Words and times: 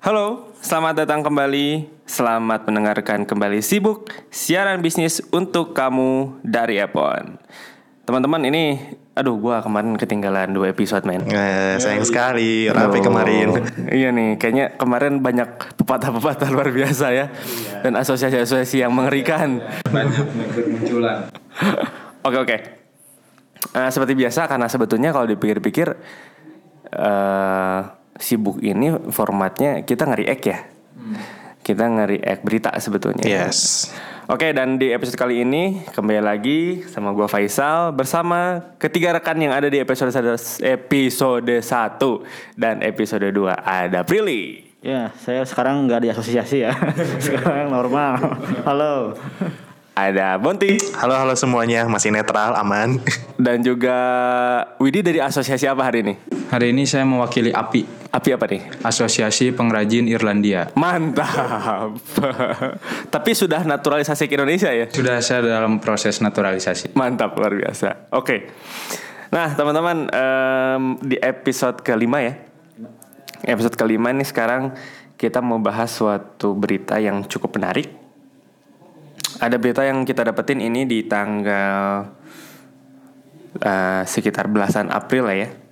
Halo, 0.00 0.48
selamat 0.64 1.04
datang 1.04 1.20
kembali. 1.20 1.84
Selamat 2.08 2.64
mendengarkan 2.64 3.28
kembali 3.28 3.60
Sibuk, 3.60 4.08
siaran 4.32 4.80
bisnis 4.80 5.20
untuk 5.28 5.76
kamu 5.76 6.40
dari 6.40 6.80
Epon. 6.80 7.36
Teman-teman 8.08 8.40
ini, 8.48 8.80
aduh 9.12 9.36
gua 9.36 9.60
kemarin 9.60 10.00
ketinggalan 10.00 10.56
dua 10.56 10.72
episode 10.72 11.04
men. 11.04 11.28
Eh, 11.28 11.76
sayang 11.76 12.08
sekali, 12.08 12.72
rapi 12.72 13.04
kemarin. 13.04 13.60
Iya 14.00 14.08
nih, 14.08 14.40
kayaknya 14.40 14.72
kemarin 14.80 15.20
banyak 15.20 15.76
pepatah-pepatah 15.76 16.48
luar 16.48 16.72
biasa 16.72 17.12
ya. 17.12 17.28
Dan 17.84 17.92
asosiasi-asosiasi 18.00 18.80
yang 18.80 18.96
mengerikan. 18.96 19.60
banyak 19.84 20.24
bermunculan. 20.56 21.28
Oke 22.24 22.36
oke. 22.40 22.56
Eh, 23.76 23.90
seperti 23.92 24.16
biasa 24.16 24.48
karena 24.48 24.64
sebetulnya 24.64 25.12
kalau 25.12 25.28
dipikir-pikir 25.28 25.92
eh 26.88 27.99
sibuk 28.20 28.60
ini 28.60 28.92
formatnya 29.10 29.82
kita 29.82 30.06
nge-react 30.06 30.44
ya. 30.44 30.58
Kita 31.60 31.84
nge-react 31.88 32.40
berita 32.44 32.70
sebetulnya. 32.78 33.24
Yes. 33.24 33.90
Oke 34.30 34.54
dan 34.54 34.78
di 34.78 34.94
episode 34.94 35.18
kali 35.18 35.42
ini 35.42 35.82
kembali 35.90 36.22
lagi 36.22 36.86
sama 36.86 37.10
gua 37.10 37.26
Faisal 37.26 37.90
bersama 37.90 38.62
ketiga 38.78 39.10
rekan 39.18 39.34
yang 39.42 39.50
ada 39.50 39.66
di 39.66 39.82
episode 39.82 40.14
episode 40.62 41.50
1 41.58 41.66
dan 42.54 42.78
episode 42.86 43.26
2 43.26 43.34
ada 43.58 44.06
Prilly. 44.06 44.70
Ya, 44.86 45.12
saya 45.20 45.42
sekarang 45.44 45.84
nggak 45.84 46.00
di 46.06 46.08
asosiasi 46.14 46.62
ya. 46.62 46.72
sekarang 47.26 47.74
normal. 47.74 48.38
Halo. 48.62 49.18
Ada 49.92 50.40
Bonti 50.40 50.80
Halo 50.96 51.12
halo 51.12 51.36
semuanya, 51.36 51.84
masih 51.84 52.08
netral, 52.08 52.56
aman. 52.56 52.96
dan 53.36 53.60
juga 53.60 53.98
Widi 54.80 55.04
dari 55.04 55.20
asosiasi 55.20 55.68
apa 55.68 55.84
hari 55.84 56.06
ini? 56.06 56.14
Hari 56.48 56.72
ini 56.72 56.88
saya 56.88 57.04
mewakili 57.04 57.52
API, 57.52 57.84
Api 58.10 58.34
apa 58.34 58.50
nih? 58.50 58.82
Asosiasi 58.82 59.54
Pengrajin 59.54 60.10
Irlandia. 60.10 60.74
Mantap. 60.74 61.94
Tapi 63.14 63.30
sudah 63.38 63.62
naturalisasi 63.62 64.26
ke 64.26 64.34
Indonesia 64.34 64.74
ya? 64.74 64.90
Sudah 64.90 65.22
saya 65.22 65.46
dalam 65.46 65.78
proses 65.78 66.18
naturalisasi. 66.18 66.98
Mantap 66.98 67.38
luar 67.38 67.54
biasa. 67.54 68.10
Oke. 68.10 68.50
Nah 69.30 69.54
teman-teman 69.54 70.10
em, 70.10 70.82
di 71.06 71.22
episode 71.22 71.86
kelima 71.86 72.18
ya. 72.18 72.34
Episode 73.46 73.78
kelima 73.78 74.10
nih 74.10 74.26
sekarang 74.26 74.74
kita 75.14 75.38
mau 75.38 75.62
bahas 75.62 75.94
suatu 75.94 76.58
berita 76.58 76.98
yang 76.98 77.22
cukup 77.30 77.62
menarik. 77.62 77.94
Ada 79.38 79.54
berita 79.54 79.86
yang 79.86 80.02
kita 80.02 80.26
dapetin 80.26 80.58
ini 80.58 80.82
di 80.82 81.06
tanggal 81.06 82.10
eh, 83.62 84.02
sekitar 84.02 84.50
belasan 84.50 84.90
April 84.90 85.30
lah 85.30 85.38
ya. 85.46 85.69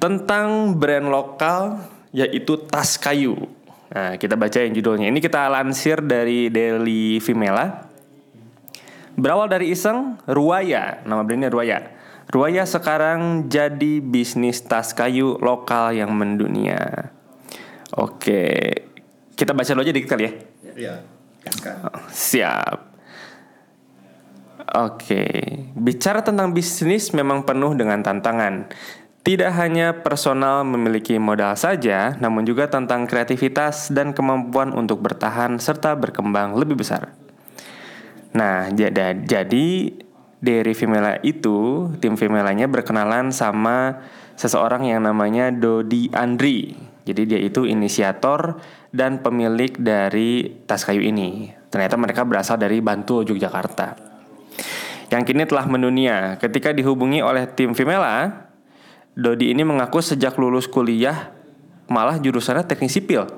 Tentang 0.00 0.74
brand 0.80 1.06
lokal 1.12 1.84
yaitu 2.10 2.56
tas 2.66 2.96
kayu. 2.96 3.36
Nah, 3.90 4.16
kita 4.16 4.34
baca 4.38 4.58
yang 4.58 4.72
judulnya. 4.72 5.10
Ini 5.12 5.20
kita 5.20 5.50
lansir 5.50 6.00
dari 6.00 6.48
Daily 6.48 7.20
Vimela. 7.20 7.90
Berawal 9.18 9.50
dari 9.52 9.74
iseng, 9.74 10.16
Ruaya, 10.24 11.04
nama 11.04 11.20
brandnya 11.20 11.52
Ruaya. 11.52 11.92
Ruaya 12.30 12.62
sekarang 12.62 13.50
jadi 13.50 13.98
bisnis 13.98 14.62
tas 14.62 14.94
kayu 14.94 15.36
lokal 15.42 15.92
yang 15.92 16.14
mendunia. 16.14 17.10
Oke, 17.98 18.70
kita 19.34 19.50
baca 19.50 19.74
dulu 19.74 19.82
aja 19.82 19.90
dikit 19.90 20.14
kali 20.14 20.22
ya. 20.24 20.32
Iya. 20.78 20.94
Siap. 22.14 22.78
Oke, 24.70 25.26
bicara 25.74 26.22
tentang 26.22 26.54
bisnis 26.54 27.10
memang 27.10 27.42
penuh 27.42 27.74
dengan 27.74 27.98
tantangan. 28.06 28.70
Tidak 29.20 29.52
hanya 29.52 30.00
personal 30.00 30.64
memiliki 30.64 31.20
modal 31.20 31.52
saja, 31.52 32.16
namun 32.24 32.48
juga 32.48 32.72
tentang 32.72 33.04
kreativitas 33.04 33.92
dan 33.92 34.16
kemampuan 34.16 34.72
untuk 34.72 35.04
bertahan 35.04 35.60
serta 35.60 35.92
berkembang 35.92 36.56
lebih 36.56 36.80
besar. 36.80 37.12
Nah, 38.32 38.72
jadi 38.72 39.92
dari 40.40 40.72
Vimela 40.72 41.20
itu, 41.20 41.90
tim 42.00 42.16
Vimelanya 42.16 42.64
berkenalan 42.64 43.28
sama 43.28 44.00
seseorang 44.40 44.88
yang 44.88 45.04
namanya 45.04 45.52
Dodi 45.52 46.08
Andri. 46.16 46.72
Jadi 47.04 47.28
dia 47.28 47.40
itu 47.44 47.68
inisiator 47.68 48.56
dan 48.88 49.20
pemilik 49.20 49.76
dari 49.76 50.48
tas 50.64 50.80
kayu 50.88 51.04
ini. 51.04 51.52
Ternyata 51.68 52.00
mereka 52.00 52.24
berasal 52.24 52.56
dari 52.56 52.80
Bantul, 52.80 53.28
Yogyakarta. 53.28 54.00
Yang 55.12 55.22
kini 55.28 55.44
telah 55.44 55.68
mendunia. 55.68 56.40
Ketika 56.40 56.72
dihubungi 56.72 57.20
oleh 57.20 57.44
tim 57.52 57.76
Vimela, 57.76 58.48
Dodi 59.20 59.52
ini 59.52 59.60
mengaku 59.68 60.00
sejak 60.00 60.40
lulus 60.40 60.64
kuliah 60.64 61.28
malah 61.92 62.16
jurusannya 62.16 62.64
teknik 62.64 62.88
sipil. 62.88 63.28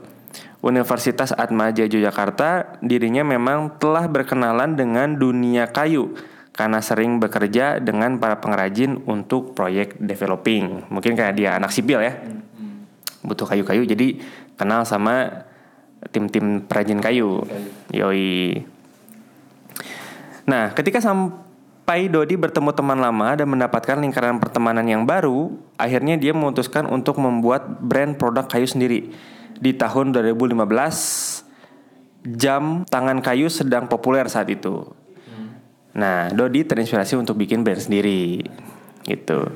Universitas 0.62 1.34
Atmaja 1.34 1.90
Yogyakarta 1.90 2.78
dirinya 2.78 3.26
memang 3.26 3.82
telah 3.82 4.06
berkenalan 4.06 4.78
dengan 4.78 5.18
dunia 5.18 5.66
kayu 5.74 6.14
karena 6.54 6.78
sering 6.78 7.18
bekerja 7.18 7.82
dengan 7.82 8.22
para 8.22 8.38
pengrajin 8.38 9.02
untuk 9.10 9.58
proyek 9.58 9.98
developing. 9.98 10.86
Mungkin 10.86 11.18
kayak 11.18 11.34
dia 11.34 11.58
anak 11.58 11.74
sipil 11.74 11.98
ya. 11.98 12.14
Butuh 13.26 13.50
kayu-kayu 13.50 13.82
jadi 13.82 14.22
kenal 14.54 14.86
sama 14.86 15.42
tim-tim 16.14 16.62
perajin 16.62 17.02
kayu. 17.02 17.42
Yoi. 17.90 18.62
Nah, 20.46 20.70
ketika 20.78 21.02
sampai 21.82 22.06
Dodi 22.06 22.38
bertemu 22.38 22.70
teman 22.78 22.94
lama 22.94 23.34
dan 23.34 23.44
mendapatkan 23.50 23.98
lingkaran 23.98 24.38
pertemanan 24.38 24.86
yang 24.86 25.02
baru, 25.02 25.50
akhirnya 25.74 26.14
dia 26.14 26.30
memutuskan 26.30 26.86
untuk 26.86 27.18
membuat 27.18 27.82
brand 27.82 28.14
produk 28.14 28.46
kayu 28.46 28.70
sendiri. 28.70 29.10
Di 29.58 29.74
tahun 29.74 30.14
2015, 30.14 30.62
jam 32.38 32.86
tangan 32.86 33.18
kayu 33.18 33.50
sedang 33.50 33.90
populer 33.90 34.30
saat 34.30 34.46
itu. 34.48 34.94
Nah, 35.92 36.30
Dodi 36.30 36.62
terinspirasi 36.62 37.18
untuk 37.18 37.34
bikin 37.34 37.66
brand 37.66 37.82
sendiri. 37.82 38.46
Gitu. 39.02 39.52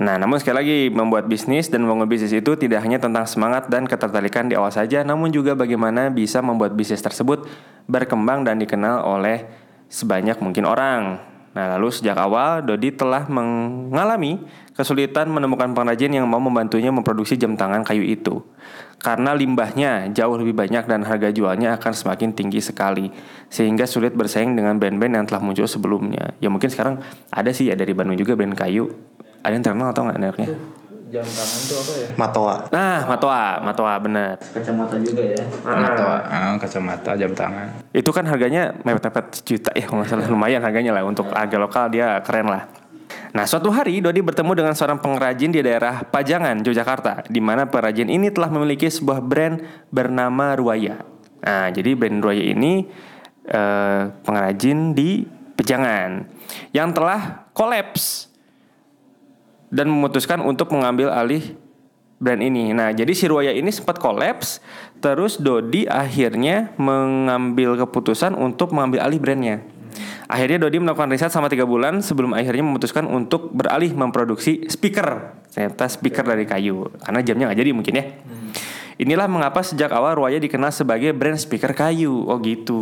Nah, 0.00 0.16
namun 0.16 0.40
sekali 0.40 0.56
lagi 0.58 0.78
membuat 0.88 1.28
bisnis 1.28 1.68
dan 1.68 1.84
membangun 1.84 2.08
bisnis 2.08 2.32
itu 2.32 2.56
tidak 2.56 2.80
hanya 2.82 2.96
tentang 2.96 3.28
semangat 3.28 3.68
dan 3.68 3.84
ketertarikan 3.84 4.48
di 4.48 4.56
awal 4.56 4.72
saja, 4.72 5.04
namun 5.04 5.28
juga 5.28 5.52
bagaimana 5.52 6.08
bisa 6.08 6.40
membuat 6.40 6.72
bisnis 6.72 7.04
tersebut 7.04 7.44
berkembang 7.84 8.48
dan 8.48 8.56
dikenal 8.58 9.04
oleh 9.04 9.65
sebanyak 9.88 10.38
mungkin 10.42 10.66
orang. 10.66 11.18
Nah, 11.56 11.72
lalu 11.72 11.88
sejak 11.88 12.20
awal 12.20 12.60
Dodi 12.60 12.92
telah 12.92 13.24
mengalami 13.32 14.44
kesulitan 14.76 15.32
menemukan 15.32 15.72
pengrajin 15.72 16.12
yang 16.12 16.28
mau 16.28 16.36
membantunya 16.36 16.92
memproduksi 16.92 17.40
jam 17.40 17.56
tangan 17.56 17.80
kayu 17.80 18.04
itu. 18.04 18.44
Karena 19.00 19.32
limbahnya 19.32 20.12
jauh 20.12 20.36
lebih 20.36 20.52
banyak 20.52 20.84
dan 20.84 21.00
harga 21.08 21.32
jualnya 21.32 21.80
akan 21.80 21.92
semakin 21.96 22.36
tinggi 22.36 22.60
sekali. 22.60 23.08
Sehingga 23.48 23.88
sulit 23.88 24.12
bersaing 24.12 24.52
dengan 24.52 24.76
band-band 24.76 25.16
yang 25.16 25.24
telah 25.24 25.40
muncul 25.40 25.64
sebelumnya. 25.64 26.36
Ya 26.44 26.52
mungkin 26.52 26.68
sekarang 26.68 27.00
ada 27.32 27.48
sih 27.56 27.72
ya 27.72 27.74
dari 27.74 27.96
Bandung 27.96 28.20
juga 28.20 28.36
band 28.36 28.52
kayu. 28.52 28.92
Ada 29.40 29.56
yang 29.56 29.64
terkenal 29.64 29.96
atau 29.96 30.04
nggak 30.04 30.18
mereknya? 30.20 30.48
Jam 31.16 31.24
tangan 31.24 31.60
tuh 31.64 31.76
apa 31.80 31.92
ya? 31.96 32.08
Matoa. 32.20 32.56
Nah, 32.68 32.98
Matoa, 33.08 33.44
Matoa 33.64 33.94
bener. 33.96 34.36
Kacamata 34.52 34.96
juga 35.00 35.22
ya. 35.24 35.44
Kacamata, 35.48 36.04
ah, 36.28 36.54
kacamata, 36.60 37.10
jam 37.16 37.32
tangan. 37.32 37.66
Itu 37.96 38.12
kan 38.12 38.28
harganya 38.28 38.76
mepet-mepet 38.84 39.40
sejuta 39.40 39.72
ya 39.72 39.88
kalau 39.88 40.04
nggak 40.04 40.12
salah 40.12 40.28
lumayan 40.28 40.60
harganya 40.60 40.92
lah 40.92 41.08
untuk 41.08 41.32
harga 41.32 41.56
lokal 41.56 41.88
dia 41.88 42.20
keren 42.20 42.52
lah. 42.52 42.68
Nah 43.32 43.44
suatu 43.48 43.72
hari 43.72 44.00
Dodi 44.04 44.20
bertemu 44.20 44.52
dengan 44.52 44.72
seorang 44.76 45.00
pengrajin 45.00 45.52
di 45.52 45.60
daerah 45.64 46.04
Pajangan, 46.04 46.60
Yogyakarta 46.60 47.28
di 47.28 47.40
mana 47.40 47.64
pengrajin 47.68 48.12
ini 48.12 48.28
telah 48.28 48.52
memiliki 48.52 48.88
sebuah 48.88 49.24
brand 49.24 49.60
bernama 49.88 50.52
Ruaya. 50.56 51.00
Nah 51.40 51.72
jadi 51.72 51.96
brand 51.96 52.20
Ruaya 52.20 52.44
ini 52.44 52.84
eh, 53.48 54.02
pengrajin 54.20 54.92
di 54.92 55.24
Pajangan 55.56 56.28
yang 56.76 56.92
telah 56.92 57.48
kolaps 57.56 58.25
dan 59.70 59.90
memutuskan 59.90 60.42
untuk 60.42 60.70
mengambil 60.72 61.10
alih 61.10 61.56
brand 62.16 62.40
ini. 62.40 62.72
Nah, 62.72 62.92
jadi 62.96 63.12
si 63.12 63.28
Ruaya 63.28 63.52
ini 63.52 63.68
sempat 63.68 64.00
kolaps, 64.00 64.64
terus 65.04 65.36
Dodi 65.36 65.84
akhirnya 65.84 66.72
mengambil 66.80 67.76
keputusan 67.84 68.32
untuk 68.32 68.72
mengambil 68.72 69.04
alih 69.04 69.20
brandnya. 69.20 69.56
Akhirnya 70.26 70.66
Dodi 70.66 70.82
melakukan 70.82 71.08
riset 71.12 71.30
selama 71.30 71.48
tiga 71.48 71.64
bulan 71.64 72.02
sebelum 72.02 72.34
akhirnya 72.34 72.64
memutuskan 72.66 73.06
untuk 73.06 73.54
beralih 73.54 73.94
memproduksi 73.94 74.66
speaker. 74.66 75.38
Ternyata 75.54 75.86
speaker 75.86 76.24
dari 76.26 76.44
kayu, 76.44 76.90
karena 77.04 77.20
jamnya 77.22 77.44
nggak 77.52 77.60
jadi 77.62 77.70
mungkin 77.72 77.94
ya. 77.94 78.04
Inilah 78.96 79.28
mengapa 79.28 79.60
sejak 79.60 79.92
awal 79.92 80.16
Ruaya 80.16 80.40
dikenal 80.40 80.72
sebagai 80.72 81.12
brand 81.12 81.36
speaker 81.36 81.76
kayu. 81.76 82.24
Oh 82.26 82.40
gitu. 82.40 82.80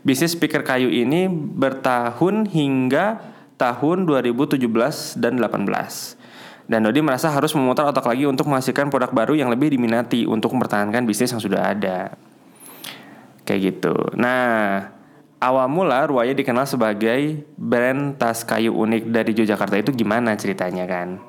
Bisnis 0.00 0.32
speaker 0.32 0.64
kayu 0.64 0.88
ini 0.88 1.28
bertahun 1.28 2.48
hingga 2.48 3.20
tahun 3.58 4.06
2017 4.06 4.62
dan 5.18 5.36
18. 5.36 6.14
Dan 6.68 6.84
Dodi 6.84 7.00
merasa 7.00 7.32
harus 7.32 7.50
memutar 7.56 7.88
otak 7.88 8.04
lagi 8.04 8.28
untuk 8.28 8.46
menghasilkan 8.46 8.92
produk 8.92 9.10
baru 9.10 9.34
yang 9.34 9.48
lebih 9.48 9.72
diminati 9.72 10.28
untuk 10.28 10.52
mempertahankan 10.54 11.02
bisnis 11.08 11.32
yang 11.32 11.42
sudah 11.42 11.72
ada. 11.72 12.12
Kayak 13.48 13.60
gitu. 13.72 13.96
Nah, 14.20 14.92
awal 15.40 15.66
mula 15.72 16.04
Ruaya 16.04 16.36
dikenal 16.36 16.68
sebagai 16.68 17.48
brand 17.56 18.20
tas 18.20 18.44
kayu 18.44 18.76
unik 18.76 19.02
dari 19.08 19.32
Yogyakarta 19.32 19.80
itu 19.80 19.90
gimana 19.96 20.36
ceritanya 20.36 20.84
kan? 20.84 21.24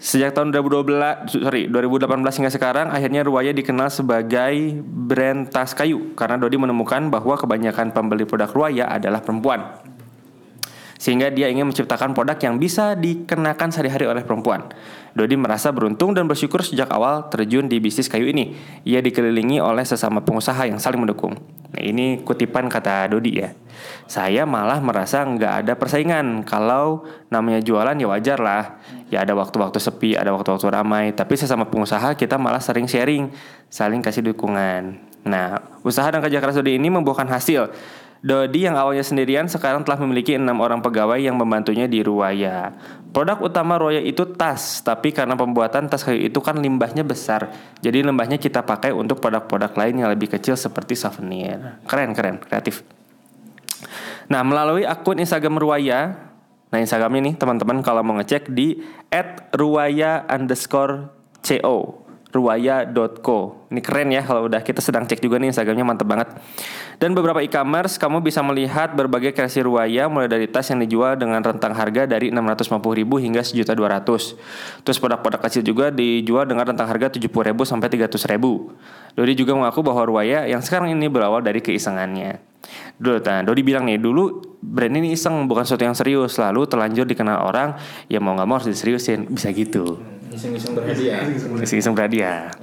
Sejak 0.00 0.32
tahun 0.32 0.50
2012, 0.56 1.28
sorry 1.28 1.68
2018 1.68 2.08
hingga 2.40 2.50
sekarang, 2.50 2.86
akhirnya 2.88 3.20
Ruaya 3.20 3.52
dikenal 3.52 3.92
sebagai 3.92 4.80
brand 4.82 5.46
tas 5.52 5.76
kayu 5.76 6.16
karena 6.16 6.40
Dodi 6.40 6.56
menemukan 6.58 7.12
bahwa 7.12 7.36
kebanyakan 7.38 7.92
pembeli 7.94 8.26
produk 8.26 8.50
Ruaya 8.50 8.90
adalah 8.90 9.22
perempuan. 9.22 9.76
Sehingga 11.00 11.32
dia 11.32 11.48
ingin 11.48 11.64
menciptakan 11.64 12.12
produk 12.12 12.36
yang 12.36 12.60
bisa 12.60 12.92
dikenakan 12.92 13.72
sehari-hari 13.72 14.04
oleh 14.04 14.20
perempuan. 14.20 14.68
Dodi 15.16 15.32
merasa 15.32 15.72
beruntung 15.72 16.12
dan 16.12 16.28
bersyukur 16.28 16.60
sejak 16.60 16.92
awal 16.92 17.32
terjun 17.32 17.72
di 17.72 17.80
bisnis 17.80 18.12
kayu 18.12 18.28
ini. 18.28 18.52
Ia 18.84 19.00
dikelilingi 19.00 19.64
oleh 19.64 19.80
sesama 19.80 20.20
pengusaha 20.20 20.68
yang 20.68 20.76
saling 20.76 21.00
mendukung. 21.00 21.40
Nah 21.72 21.80
ini 21.80 22.20
kutipan 22.20 22.68
kata 22.68 23.08
Dodi 23.08 23.40
ya. 23.40 23.56
Saya 24.04 24.44
malah 24.44 24.76
merasa 24.84 25.24
nggak 25.24 25.64
ada 25.64 25.72
persaingan. 25.80 26.44
Kalau 26.44 27.08
namanya 27.32 27.64
jualan 27.64 27.96
ya 27.96 28.04
wajar 28.04 28.36
lah. 28.36 28.76
Ya 29.08 29.24
ada 29.24 29.32
waktu-waktu 29.32 29.80
sepi, 29.80 30.20
ada 30.20 30.36
waktu-waktu 30.36 30.68
ramai. 30.68 31.16
Tapi 31.16 31.32
sesama 31.32 31.64
pengusaha 31.64 32.12
kita 32.12 32.36
malah 32.36 32.60
sering 32.60 32.84
sharing, 32.84 33.32
saling 33.72 34.04
kasih 34.04 34.20
dukungan. 34.20 35.00
Nah, 35.24 35.80
usaha 35.80 36.12
dan 36.12 36.20
kerja 36.20 36.44
keras 36.44 36.60
Dodi 36.60 36.76
ini 36.76 36.92
membuahkan 36.92 37.24
hasil. 37.24 37.72
Dodi 38.20 38.68
yang 38.68 38.76
awalnya 38.76 39.00
sendirian 39.00 39.48
sekarang 39.48 39.80
telah 39.80 39.96
memiliki 40.04 40.36
enam 40.36 40.60
orang 40.60 40.84
pegawai 40.84 41.16
yang 41.16 41.40
membantunya 41.40 41.88
di 41.88 42.04
Ruaya. 42.04 42.68
Produk 43.16 43.40
utama 43.40 43.80
Ruaya 43.80 44.04
itu 44.04 44.28
tas, 44.36 44.84
tapi 44.84 45.08
karena 45.08 45.40
pembuatan 45.40 45.88
tas 45.88 46.04
kayu 46.04 46.28
itu 46.28 46.36
kan 46.44 46.60
limbahnya 46.60 47.00
besar, 47.00 47.48
jadi 47.80 48.04
limbahnya 48.04 48.36
kita 48.36 48.60
pakai 48.60 48.92
untuk 48.92 49.24
produk-produk 49.24 49.72
lain 49.72 50.04
yang 50.04 50.12
lebih 50.12 50.36
kecil 50.36 50.52
seperti 50.52 51.00
souvenir. 51.00 51.80
Keren, 51.88 52.12
keren, 52.12 52.36
kreatif. 52.44 52.84
Nah, 54.28 54.44
melalui 54.44 54.84
akun 54.84 55.16
Instagram 55.16 55.56
Ruaya, 55.56 56.28
nah 56.68 56.78
Instagram 56.78 57.24
ini 57.24 57.30
teman-teman 57.40 57.80
kalau 57.80 58.04
mau 58.04 58.20
ngecek 58.20 58.52
di 58.52 58.84
@ruaya 59.56 60.28
underscore 60.28 61.08
co 61.40 62.09
ruaya.co. 62.30 63.68
Ini 63.70 63.80
keren 63.82 64.10
ya 64.10 64.22
kalau 64.22 64.46
udah 64.50 64.62
kita 64.62 64.82
sedang 64.82 65.06
cek 65.06 65.22
juga 65.22 65.38
nih 65.38 65.54
Instagramnya 65.54 65.86
mantep 65.86 66.06
banget. 66.06 66.34
Dan 66.98 67.14
beberapa 67.14 67.38
e-commerce 67.42 67.98
kamu 67.98 68.22
bisa 68.22 68.42
melihat 68.42 68.94
berbagai 68.94 69.34
kreasi 69.34 69.62
Ruaya 69.62 70.10
mulai 70.10 70.26
dari 70.26 70.46
tas 70.50 70.70
yang 70.70 70.82
dijual 70.82 71.18
dengan 71.18 71.42
rentang 71.42 71.74
harga 71.74 72.06
dari 72.06 72.34
650.000 72.34 73.06
hingga 73.06 73.42
1.200. 73.42 74.82
Terus 74.82 74.98
produk-produk 74.98 75.40
kecil 75.42 75.62
juga 75.62 75.90
dijual 75.90 76.46
dengan 76.46 76.66
rentang 76.66 76.86
harga 76.86 77.14
70.000 77.14 77.30
sampai 77.62 77.88
300.000. 77.88 79.18
Dodi 79.18 79.34
juga 79.34 79.52
mengaku 79.58 79.80
bahwa 79.82 80.02
Ruaya 80.06 80.46
yang 80.46 80.62
sekarang 80.62 80.94
ini 80.94 81.06
berawal 81.10 81.42
dari 81.42 81.58
keisengannya. 81.62 82.50
Dulu, 83.00 83.16
nah, 83.24 83.40
Dodi 83.40 83.62
bilang 83.64 83.88
nih 83.88 83.96
dulu 83.96 84.44
brand 84.60 84.92
ini 84.92 85.16
iseng 85.16 85.48
bukan 85.48 85.64
sesuatu 85.64 85.88
yang 85.88 85.96
serius 85.96 86.36
lalu 86.36 86.68
terlanjur 86.68 87.08
dikenal 87.08 87.48
orang 87.48 87.80
ya 88.12 88.20
mau 88.20 88.36
nggak 88.36 88.46
mau 88.46 88.60
harus 88.60 88.68
diseriusin 88.68 89.32
bisa 89.32 89.48
gitu. 89.56 89.96
Iseng-iseng 90.30 90.72
berhadiah. 90.78 91.26
Iseng-iseng 91.58 91.94
berhadiah. 91.94 92.54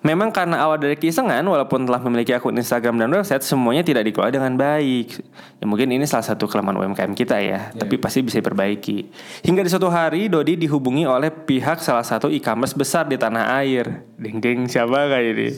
Memang 0.00 0.32
karena 0.32 0.64
awal 0.64 0.80
dari 0.80 0.96
keisengan, 0.96 1.44
walaupun 1.44 1.84
telah 1.84 2.00
memiliki 2.00 2.32
akun 2.32 2.56
Instagram 2.56 2.96
dan 2.96 3.12
website, 3.12 3.44
semuanya 3.44 3.84
tidak 3.84 4.08
dikelola 4.08 4.32
dengan 4.32 4.56
baik. 4.56 5.20
Ya 5.60 5.64
mungkin 5.68 5.92
ini 5.92 6.08
salah 6.08 6.24
satu 6.24 6.48
kelemahan 6.48 6.80
UMKM 6.80 7.12
kita 7.12 7.36
ya, 7.36 7.68
tapi 7.76 8.00
pasti 8.00 8.24
bisa 8.24 8.40
diperbaiki. 8.40 9.12
Hingga 9.44 9.60
di 9.60 9.68
suatu 9.68 9.92
hari, 9.92 10.32
Dodi 10.32 10.56
dihubungi 10.56 11.04
oleh 11.04 11.28
pihak 11.28 11.84
salah 11.84 12.00
satu 12.00 12.32
e-commerce 12.32 12.72
besar 12.72 13.12
di 13.12 13.20
tanah 13.20 13.60
air. 13.60 14.08
Ding 14.16 14.40
ding 14.40 14.64
siapa 14.72 15.04
kayak 15.12 15.36
ini? 15.36 15.48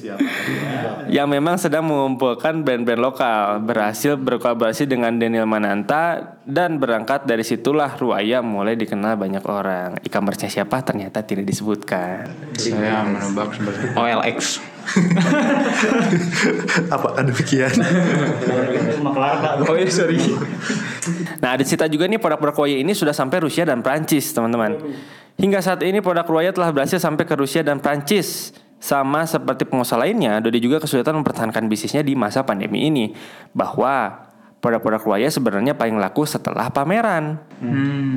Yang 1.07 1.29
memang 1.31 1.55
sedang 1.63 1.87
mengumpulkan 1.87 2.67
brand-brand 2.67 2.99
lokal, 2.99 3.63
berhasil 3.63 4.19
berkolaborasi 4.19 4.91
dengan 4.91 5.23
Daniel 5.23 5.47
Mananta 5.47 6.35
dan 6.43 6.83
berangkat 6.83 7.31
dari 7.31 7.47
situlah 7.47 7.95
Ruaya 7.95 8.43
mulai 8.43 8.75
dikenal 8.75 9.15
banyak 9.15 9.45
orang. 9.47 10.03
E-commerce-nya 10.03 10.51
siapa 10.51 10.83
ternyata 10.83 11.23
tidak 11.23 11.47
disebutkan. 11.47 12.27
Saya 12.59 13.07
menebak 13.07 13.55
sebenarnya 13.55 13.95
OLX. 13.95 14.32
Apa 16.95 17.25
demikian? 17.25 17.73
Oh 19.67 19.77
iya 19.79 19.89
sorry. 19.89 20.19
Nah, 21.41 21.59
ada 21.59 21.65
cerita 21.65 21.89
juga 21.89 22.07
nih 22.07 22.21
produk-produk 22.21 22.65
Ruaya 22.65 22.77
ini 22.79 22.93
sudah 22.93 23.15
sampai 23.15 23.43
Rusia 23.43 23.67
dan 23.67 23.81
Prancis, 23.81 24.31
teman-teman. 24.35 24.79
Hingga 25.41 25.65
saat 25.65 25.81
ini 25.83 26.05
produk 26.05 26.27
Ruaya 26.29 26.53
telah 26.53 26.71
berhasil 26.71 27.01
sampai 27.01 27.25
ke 27.25 27.35
Rusia 27.35 27.65
dan 27.65 27.81
Prancis. 27.81 28.53
Sama 28.83 29.23
seperti 29.23 29.63
pengusaha 29.63 29.95
lainnya, 29.95 30.43
Dodi 30.43 30.59
juga 30.59 30.83
kesulitan 30.83 31.15
mempertahankan 31.23 31.71
bisnisnya 31.71 32.03
di 32.03 32.19
masa 32.19 32.43
pandemi 32.43 32.91
ini. 32.91 33.15
Bahwa 33.55 34.27
produk-produk 34.59 35.03
Ruaya 35.07 35.31
sebenarnya 35.31 35.79
paling 35.79 36.03
laku 36.03 36.27
setelah 36.27 36.67
pameran. 36.71 37.39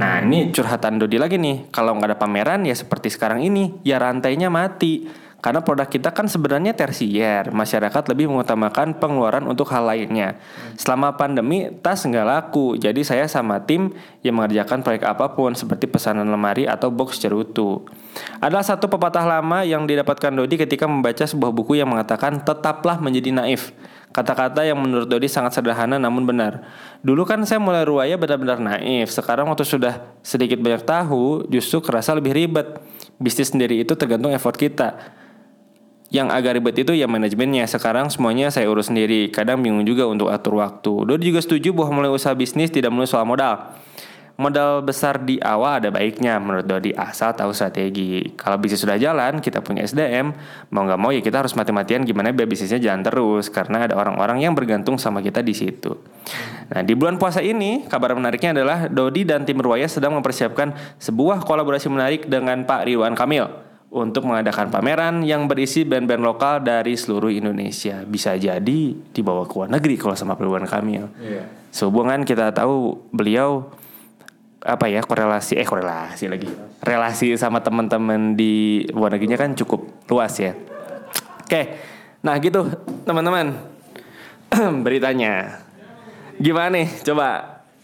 Nah, 0.02 0.26
ini 0.26 0.50
curhatan 0.50 0.98
Dodi 0.98 1.22
lagi 1.22 1.38
nih. 1.38 1.70
Kalau 1.70 1.94
nggak 1.98 2.14
ada 2.14 2.18
pameran 2.18 2.66
ya 2.66 2.74
seperti 2.74 3.14
sekarang 3.14 3.46
ini, 3.46 3.78
ya 3.86 4.02
rantainya 4.02 4.50
mati. 4.50 5.06
Karena 5.46 5.62
produk 5.62 5.86
kita 5.86 6.10
kan 6.10 6.26
sebenarnya 6.26 6.74
tersier, 6.74 7.54
masyarakat 7.54 8.02
lebih 8.10 8.34
mengutamakan 8.34 8.98
pengeluaran 8.98 9.46
untuk 9.46 9.70
hal 9.70 9.86
lainnya. 9.86 10.42
Selama 10.74 11.14
pandemi, 11.14 11.70
tas 11.86 12.02
nggak 12.02 12.26
laku, 12.26 12.74
jadi 12.82 12.98
saya 13.06 13.30
sama 13.30 13.62
tim 13.62 13.94
yang 14.26 14.42
mengerjakan 14.42 14.82
proyek 14.82 15.06
apa 15.06 15.38
pun 15.38 15.54
seperti 15.54 15.86
pesanan 15.86 16.26
lemari 16.34 16.66
atau 16.66 16.90
box 16.90 17.22
cerutu. 17.22 17.86
Adalah 18.42 18.66
satu 18.66 18.90
pepatah 18.90 19.22
lama 19.22 19.62
yang 19.62 19.86
didapatkan 19.86 20.34
Dodi 20.34 20.58
ketika 20.58 20.90
membaca 20.90 21.22
sebuah 21.22 21.54
buku 21.54 21.78
yang 21.78 21.94
mengatakan 21.94 22.42
tetaplah 22.42 22.98
menjadi 22.98 23.30
naif. 23.30 23.70
Kata-kata 24.18 24.66
yang 24.66 24.82
menurut 24.82 25.06
Dodi 25.06 25.30
sangat 25.30 25.62
sederhana 25.62 26.02
namun 26.02 26.26
benar. 26.26 26.66
Dulu 27.06 27.22
kan 27.22 27.46
saya 27.46 27.62
mulai 27.62 27.86
ruaya 27.86 28.18
benar-benar 28.18 28.58
naif. 28.58 29.14
Sekarang 29.14 29.46
waktu 29.54 29.62
sudah 29.62 30.10
sedikit 30.26 30.58
banyak 30.58 30.82
tahu, 30.90 31.46
justru 31.54 31.86
kerasa 31.86 32.18
lebih 32.18 32.34
ribet. 32.34 32.82
Bisnis 33.22 33.54
sendiri 33.54 33.86
itu 33.86 33.94
tergantung 33.94 34.34
effort 34.34 34.58
kita. 34.58 35.22
Yang 36.16 36.28
agak 36.32 36.52
ribet 36.56 36.76
itu 36.88 36.96
ya 36.96 37.12
manajemennya. 37.12 37.68
Sekarang 37.68 38.08
semuanya 38.08 38.48
saya 38.48 38.72
urus 38.72 38.88
sendiri. 38.88 39.28
Kadang 39.36 39.60
bingung 39.60 39.84
juga 39.84 40.08
untuk 40.08 40.32
atur 40.32 40.64
waktu. 40.64 41.12
Dodi 41.12 41.36
juga 41.36 41.44
setuju 41.44 41.76
bahwa 41.76 42.00
mulai 42.00 42.12
usaha 42.16 42.32
bisnis 42.32 42.72
tidak 42.72 42.96
melulu 42.96 43.04
soal 43.04 43.28
modal. 43.28 43.76
Modal 44.40 44.84
besar 44.84 45.20
di 45.24 45.40
awal 45.44 45.84
ada 45.84 45.92
baiknya 45.92 46.40
menurut 46.40 46.64
Dodi 46.64 46.96
asal 46.96 47.36
tahu 47.36 47.52
strategi. 47.52 48.32
Kalau 48.40 48.56
bisnis 48.56 48.80
sudah 48.80 48.96
jalan, 48.96 49.44
kita 49.44 49.60
punya 49.60 49.84
SDM, 49.84 50.32
mau 50.72 50.88
nggak 50.88 51.00
mau 51.00 51.12
ya 51.12 51.20
kita 51.20 51.44
harus 51.44 51.52
mati-matian 51.56 52.08
gimana 52.08 52.32
biar 52.32 52.48
bisnisnya 52.48 52.80
jalan 52.80 53.04
terus 53.04 53.52
karena 53.52 53.88
ada 53.88 53.96
orang-orang 54.00 54.44
yang 54.44 54.56
bergantung 54.56 54.96
sama 54.96 55.20
kita 55.20 55.44
di 55.44 55.56
situ. 55.56 56.00
Nah, 56.72 56.84
di 56.84 56.96
bulan 56.96 57.20
puasa 57.20 57.44
ini, 57.44 57.88
kabar 57.92 58.16
menariknya 58.16 58.56
adalah 58.56 58.88
Dodi 58.88 59.24
dan 59.24 59.44
tim 59.44 59.60
Ruaya 59.60 59.88
sedang 59.88 60.16
mempersiapkan 60.20 61.00
sebuah 61.00 61.44
kolaborasi 61.44 61.88
menarik 61.88 62.28
dengan 62.28 62.64
Pak 62.68 62.92
Ridwan 62.92 63.16
Kamil 63.16 63.75
untuk 63.96 64.28
mengadakan 64.28 64.68
pameran 64.68 65.24
yang 65.24 65.48
berisi 65.48 65.88
band-band 65.88 66.20
lokal 66.20 66.60
dari 66.60 67.00
seluruh 67.00 67.32
Indonesia. 67.32 68.04
Bisa 68.04 68.36
jadi 68.36 68.92
dibawa 68.92 69.48
ke 69.48 69.56
luar 69.56 69.72
negeri 69.72 69.96
kalau 69.96 70.20
sama 70.20 70.36
Ridwan 70.36 70.68
Kamil. 70.68 71.08
Sehubungan 71.72 72.28
kita 72.28 72.52
tahu 72.52 73.00
beliau 73.16 73.72
apa 74.60 74.92
ya 74.92 75.00
korelasi 75.00 75.62
eh 75.62 75.64
korelasi 75.64 76.26
lagi 76.26 76.50
relasi 76.82 77.38
sama 77.38 77.62
teman-teman 77.62 78.34
di 78.34 78.82
luar 78.92 79.14
negerinya 79.16 79.40
kan 79.40 79.56
cukup 79.56 79.88
luas 80.12 80.36
ya. 80.44 80.52
Oke, 81.46 81.80
nah 82.20 82.36
gitu 82.42 82.68
teman-teman 83.08 83.56
beritanya 84.86 85.64
gimana 86.36 86.84
nih 86.84 86.88
coba 87.06 87.28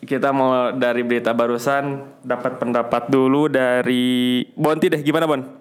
kita 0.02 0.34
mau 0.34 0.74
dari 0.74 1.06
berita 1.06 1.32
barusan 1.32 2.18
dapat 2.26 2.58
pendapat 2.58 3.08
dulu 3.08 3.48
dari 3.48 4.44
Bonti 4.58 4.90
deh 4.90 5.06
gimana 5.06 5.30
Bon? 5.30 5.61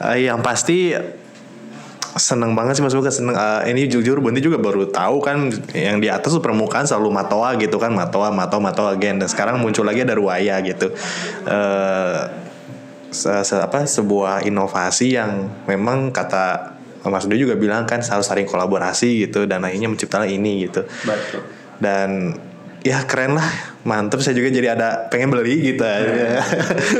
Eh, 0.00 0.26
yang 0.26 0.40
pasti 0.40 0.96
seneng 2.10 2.58
banget 2.58 2.74
sih 2.74 2.82
mas 2.82 2.90
Buka 2.92 3.12
seneng 3.12 3.36
Eh, 3.36 3.70
ini 3.70 3.86
jujur 3.86 4.18
Bonti 4.18 4.40
juga 4.40 4.58
baru 4.58 4.88
tahu 4.88 5.20
kan 5.20 5.46
yang 5.72 6.00
di 6.00 6.10
atas 6.10 6.34
tuh 6.34 6.42
permukaan 6.42 6.82
selalu 6.82 7.12
Matoa 7.12 7.54
gitu 7.54 7.76
kan 7.76 7.92
Matoa 7.92 8.32
Matoa 8.32 8.58
Matoa 8.58 8.90
again. 8.92 9.20
Dan 9.20 9.28
sekarang 9.28 9.60
muncul 9.60 9.84
lagi 9.84 10.02
ada 10.02 10.16
Ruaya 10.16 10.58
gitu. 10.60 10.90
Eh 11.46 12.18
se- 13.10 13.42
se- 13.42 13.58
apa 13.58 13.84
sebuah 13.84 14.46
inovasi 14.46 15.18
yang 15.18 15.50
memang 15.66 16.10
kata 16.10 16.74
Mas 17.00 17.24
Dwi 17.24 17.40
juga 17.40 17.56
bilang 17.56 17.82
kan 17.82 17.98
harus 17.98 18.28
saling 18.28 18.44
kolaborasi 18.44 19.24
gitu 19.24 19.48
dan 19.48 19.64
akhirnya 19.64 19.88
menciptakan 19.88 20.28
ini 20.28 20.66
gitu. 20.68 20.84
Betul. 21.04 21.42
dan 21.80 22.36
ya 22.84 23.08
keren 23.08 23.40
lah 23.40 23.69
mantep 23.82 24.20
saya 24.20 24.36
juga 24.36 24.52
jadi 24.52 24.76
ada 24.76 25.08
pengen 25.08 25.32
beli 25.32 25.72
gitu 25.72 25.82
aja 25.82 26.44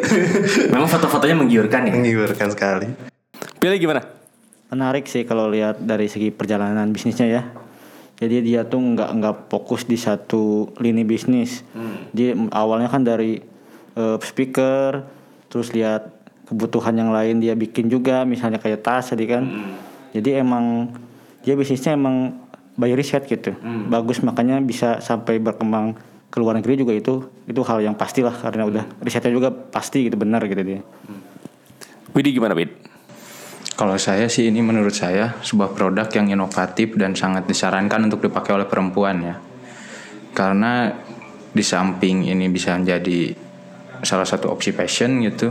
Memang 0.72 0.88
foto-fotonya 0.88 1.36
menggiurkan 1.36 1.86
ya. 1.86 1.92
menggiurkan 1.92 2.48
sekali 2.52 3.10
Pilih 3.60 3.76
gimana? 3.76 4.00
Menarik 4.72 5.04
sih 5.04 5.28
kalau 5.28 5.52
lihat 5.52 5.84
dari 5.84 6.08
segi 6.08 6.32
perjalanan 6.32 6.88
bisnisnya 6.88 7.28
ya. 7.28 7.42
Jadi 8.16 8.40
dia 8.40 8.64
tuh 8.64 8.80
nggak 8.80 9.10
nggak 9.20 9.36
fokus 9.52 9.84
di 9.84 10.00
satu 10.00 10.72
lini 10.80 11.04
bisnis. 11.04 11.60
Dia 12.16 12.32
awalnya 12.56 12.88
kan 12.88 13.04
dari 13.04 13.36
eh, 13.96 14.16
speaker, 14.24 15.04
terus 15.52 15.76
lihat 15.76 16.08
kebutuhan 16.48 16.96
yang 16.96 17.12
lain 17.12 17.44
dia 17.44 17.52
bikin 17.52 17.92
juga, 17.92 18.24
misalnya 18.24 18.56
kayak 18.56 18.80
tas 18.80 19.12
tadi 19.12 19.28
kan. 19.28 19.44
Jadi 20.16 20.40
emang 20.40 20.88
dia 21.44 21.52
bisnisnya 21.52 21.92
emang 21.98 22.40
by 22.80 22.96
riset 22.96 23.28
gitu. 23.28 23.52
Bagus 23.92 24.24
makanya 24.24 24.56
bisa 24.64 25.04
sampai 25.04 25.36
berkembang 25.36 26.00
ke 26.30 26.38
luar 26.38 26.62
negeri 26.62 26.78
juga 26.78 26.94
itu 26.94 27.26
itu 27.50 27.60
hal 27.66 27.82
yang 27.82 27.98
pastilah 27.98 28.32
karena 28.32 28.62
udah 28.62 28.84
risetnya 29.02 29.34
juga 29.34 29.50
pasti 29.50 30.06
gitu 30.06 30.14
benar 30.14 30.46
gitu 30.46 30.62
dia. 30.62 30.80
Widi 32.14 32.30
gimana 32.34 32.54
Wid? 32.54 32.70
Kalau 33.74 33.96
saya 33.96 34.28
sih 34.30 34.46
ini 34.46 34.60
menurut 34.62 34.92
saya 34.92 35.40
sebuah 35.40 35.72
produk 35.74 36.06
yang 36.12 36.30
inovatif 36.30 36.94
dan 37.00 37.16
sangat 37.16 37.48
disarankan 37.48 38.06
untuk 38.06 38.22
dipakai 38.22 38.54
oleh 38.54 38.68
perempuan 38.68 39.16
ya. 39.24 39.34
Karena 40.36 40.92
di 41.50 41.64
samping 41.64 42.30
ini 42.30 42.46
bisa 42.46 42.76
menjadi 42.78 43.34
salah 44.06 44.28
satu 44.28 44.52
opsi 44.52 44.70
fashion 44.70 45.24
gitu, 45.24 45.50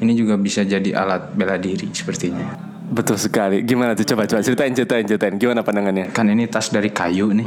ini 0.00 0.16
juga 0.16 0.40
bisa 0.40 0.64
jadi 0.64 0.88
alat 0.96 1.36
bela 1.36 1.60
diri 1.60 1.92
sepertinya. 1.92 2.48
Betul 2.86 3.18
sekali. 3.18 3.60
Gimana 3.66 3.92
tuh 3.92 4.08
coba 4.08 4.24
coba 4.24 4.40
ceritain 4.40 4.72
ceritain 4.72 5.04
ceritain. 5.04 5.34
Gimana 5.36 5.60
pandangannya? 5.60 6.14
Kan 6.14 6.30
ini 6.30 6.48
tas 6.48 6.70
dari 6.70 6.88
kayu 6.94 7.34
nih. 7.34 7.46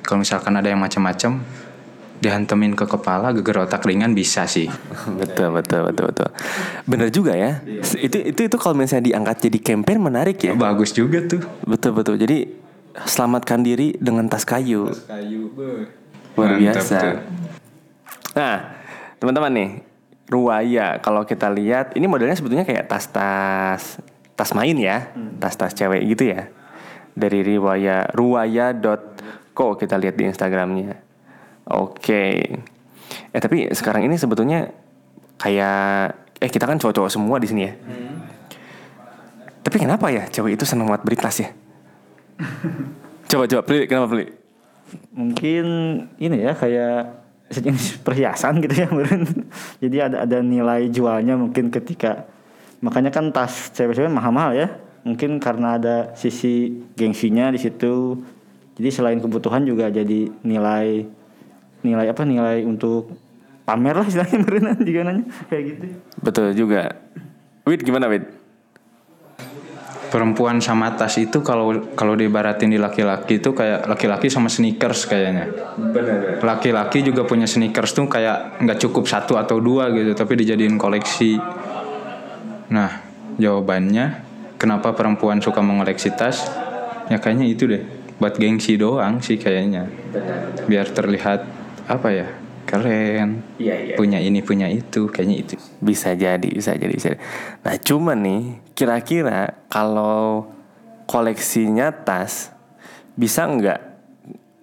Kalau 0.00 0.22
misalkan 0.22 0.56
ada 0.56 0.70
yang 0.72 0.80
macam-macam 0.80 1.42
dihantemin 2.20 2.76
ke 2.76 2.84
kepala 2.84 3.32
geger 3.32 3.64
otak 3.64 3.82
ringan 3.88 4.12
bisa 4.12 4.44
sih. 4.44 4.68
betul 5.20 5.56
betul 5.56 5.88
betul 5.88 6.04
betul. 6.12 6.28
Bener 6.84 7.08
juga 7.08 7.32
ya. 7.32 7.64
Itu 7.96 8.20
itu 8.20 8.40
itu 8.46 8.56
kalau 8.60 8.76
misalnya 8.76 9.10
diangkat 9.10 9.50
jadi 9.50 9.58
campaign 9.74 9.98
menarik 10.04 10.38
ya. 10.44 10.52
Bagus 10.52 10.92
juga 10.92 11.24
tuh. 11.24 11.40
Betul 11.64 11.96
betul. 11.96 12.20
Jadi 12.20 12.46
selamatkan 13.08 13.64
diri 13.64 13.96
dengan 13.96 14.28
tas 14.28 14.44
kayu. 14.44 14.92
Kayu, 15.08 15.50
Luar 16.36 16.56
biasa. 16.56 17.24
Nah, 18.36 18.56
teman-teman 19.18 19.50
nih, 19.50 19.70
Ruaya 20.30 21.02
kalau 21.02 21.26
kita 21.26 21.50
lihat 21.50 21.98
ini 21.98 22.06
modelnya 22.06 22.38
sebetulnya 22.38 22.62
kayak 22.62 22.86
tas-tas 22.86 23.98
tas 24.38 24.50
main 24.54 24.78
ya, 24.78 25.10
tas-tas 25.42 25.74
cewek 25.74 26.06
gitu 26.14 26.30
ya. 26.30 26.48
Dari 27.12 27.42
Riwaya 27.42 28.06
ruaya.co 28.14 29.66
kita 29.74 29.98
lihat 29.98 30.14
di 30.14 30.30
Instagramnya. 30.30 31.09
Oke. 31.70 32.50
Eh 33.30 33.40
tapi 33.40 33.70
sekarang 33.70 34.06
ini 34.10 34.18
sebetulnya 34.18 34.70
kayak 35.38 36.18
eh 36.42 36.50
kita 36.50 36.66
kan 36.66 36.80
cowok-cowok 36.80 37.10
semua 37.10 37.36
di 37.38 37.46
sini 37.46 37.62
ya. 37.68 37.72
Tapi 39.60 39.76
kenapa 39.76 40.10
ya 40.10 40.26
cewek 40.26 40.58
itu 40.58 40.64
senang 40.66 40.90
banget 40.90 41.06
beli 41.06 41.18
tas 41.20 41.38
ya? 41.38 41.50
coba 43.30 43.44
coba 43.46 43.62
beli 43.62 43.86
kenapa 43.86 44.08
beli? 44.10 44.26
Mungkin 45.14 45.64
ini 46.18 46.36
ya 46.42 46.56
kayak 46.56 47.22
sejenis 47.52 48.02
perhiasan 48.06 48.58
gitu 48.64 48.74
ya 48.82 48.88
meren. 48.90 49.22
Jadi 49.78 49.96
ada 50.00 50.26
ada 50.26 50.38
nilai 50.42 50.90
jualnya 50.90 51.38
mungkin 51.38 51.70
ketika 51.70 52.26
makanya 52.82 53.14
kan 53.14 53.30
tas 53.30 53.70
cewek-cewek 53.76 54.10
mahal-mahal 54.10 54.56
ya. 54.56 54.68
Mungkin 55.06 55.38
karena 55.40 55.78
ada 55.78 55.96
sisi 56.18 56.82
gengsinya 56.98 57.52
di 57.54 57.60
situ. 57.60 58.20
Jadi 58.80 58.88
selain 58.88 59.20
kebutuhan 59.20 59.62
juga 59.68 59.92
jadi 59.92 60.32
nilai 60.40 61.04
nilai 61.80 62.06
apa 62.12 62.22
nilai 62.24 62.64
untuk 62.64 63.12
pamer 63.70 63.94
lah 63.94 64.06
istilahnya 64.06 64.38
berenang 64.46 64.78
juga 64.82 65.00
nanya 65.06 65.24
kayak 65.46 65.62
gitu. 65.70 65.84
Betul 66.18 66.46
juga. 66.58 66.82
Wid 67.68 67.86
gimana 67.86 68.10
Wid? 68.10 68.26
Perempuan 70.10 70.58
sama 70.58 70.90
tas 70.98 71.14
itu 71.22 71.38
kalau 71.38 71.70
kalau 71.94 72.18
diibaratin 72.18 72.66
di 72.66 72.82
laki-laki 72.82 73.38
itu 73.38 73.54
kayak 73.54 73.86
laki-laki 73.86 74.26
sama 74.26 74.50
sneakers 74.50 75.06
kayaknya. 75.06 75.46
Laki-laki 76.42 77.06
juga 77.06 77.22
punya 77.22 77.46
sneakers 77.46 77.94
tuh 77.94 78.10
kayak 78.10 78.58
nggak 78.58 78.78
cukup 78.82 79.06
satu 79.06 79.38
atau 79.38 79.62
dua 79.62 79.86
gitu, 79.94 80.10
tapi 80.18 80.34
dijadiin 80.34 80.74
koleksi. 80.82 81.38
Nah, 82.74 82.90
jawabannya 83.38 84.26
kenapa 84.58 84.98
perempuan 84.98 85.38
suka 85.38 85.62
mengoleksi 85.62 86.10
tas? 86.10 86.42
Ya 87.06 87.22
kayaknya 87.22 87.46
itu 87.46 87.70
deh, 87.70 87.86
buat 88.18 88.34
gengsi 88.34 88.74
doang 88.74 89.22
sih 89.22 89.38
kayaknya. 89.38 89.86
Biar 90.66 90.90
terlihat 90.90 91.59
apa 91.90 92.08
ya? 92.14 92.26
Keren. 92.70 93.42
Punya 93.98 94.22
ini, 94.22 94.38
punya 94.46 94.70
itu, 94.70 95.10
kayaknya 95.10 95.36
itu. 95.42 95.54
Bisa 95.82 96.14
jadi, 96.14 96.46
bisa 96.46 96.78
jadi, 96.78 96.92
bisa. 96.94 97.08
jadi. 97.10 97.20
Nah, 97.66 97.74
cuman 97.82 98.18
nih, 98.22 98.42
kira-kira 98.78 99.66
kalau 99.66 100.46
koleksinya 101.10 101.90
tas 101.90 102.54
bisa 103.18 103.42
nggak? 103.42 103.80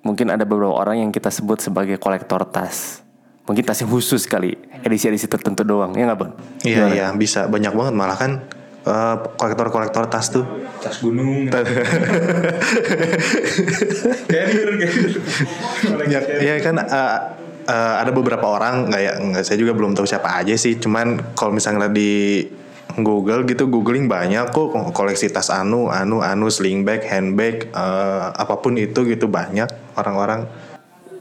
Mungkin 0.08 0.32
ada 0.32 0.48
beberapa 0.48 0.72
orang 0.72 1.04
yang 1.04 1.12
kita 1.12 1.28
sebut 1.28 1.60
sebagai 1.60 2.00
kolektor 2.00 2.48
tas. 2.48 3.04
Mungkin 3.44 3.64
tasnya 3.64 3.92
khusus 3.92 4.24
kali, 4.24 4.56
edisi-edisi 4.88 5.28
tertentu 5.28 5.68
doang, 5.68 5.92
ya 5.96 6.08
nggak 6.08 6.20
bang? 6.20 6.32
Iya 6.64 6.84
iya 6.92 7.08
bisa 7.16 7.48
banyak 7.48 7.72
banget 7.76 7.94
malah 7.96 8.16
kan 8.20 8.44
eh, 8.88 9.16
kolektor-kolektor 9.36 10.08
tas 10.08 10.32
tuh. 10.32 10.48
Tas 10.80 10.98
gunung. 11.04 11.48
ya, 16.08 16.22
ya 16.40 16.56
kan 16.64 16.76
eh, 16.80 17.20
eh, 17.68 17.96
ada 18.00 18.12
beberapa 18.16 18.48
orang 18.48 18.88
kayak 18.88 19.20
nggak 19.20 19.44
saya 19.44 19.60
juga 19.60 19.76
belum 19.76 19.92
tahu 19.94 20.08
siapa 20.08 20.40
aja 20.40 20.56
sih. 20.56 20.80
Cuman 20.80 21.36
kalau 21.36 21.52
misalnya 21.52 21.92
di 21.92 22.48
Google 22.98 23.46
gitu 23.46 23.70
googling 23.70 24.10
banyak 24.10 24.50
kok 24.50 24.74
koleksi 24.96 25.30
tas 25.30 25.54
anu 25.54 25.94
anu 25.94 26.26
anu 26.26 26.50
sling 26.50 26.82
bag 26.82 27.06
handbag 27.06 27.70
eh, 27.70 28.28
apa 28.34 28.58
pun 28.58 28.74
itu 28.80 29.06
gitu 29.06 29.30
banyak 29.30 29.70
orang-orang 29.94 30.50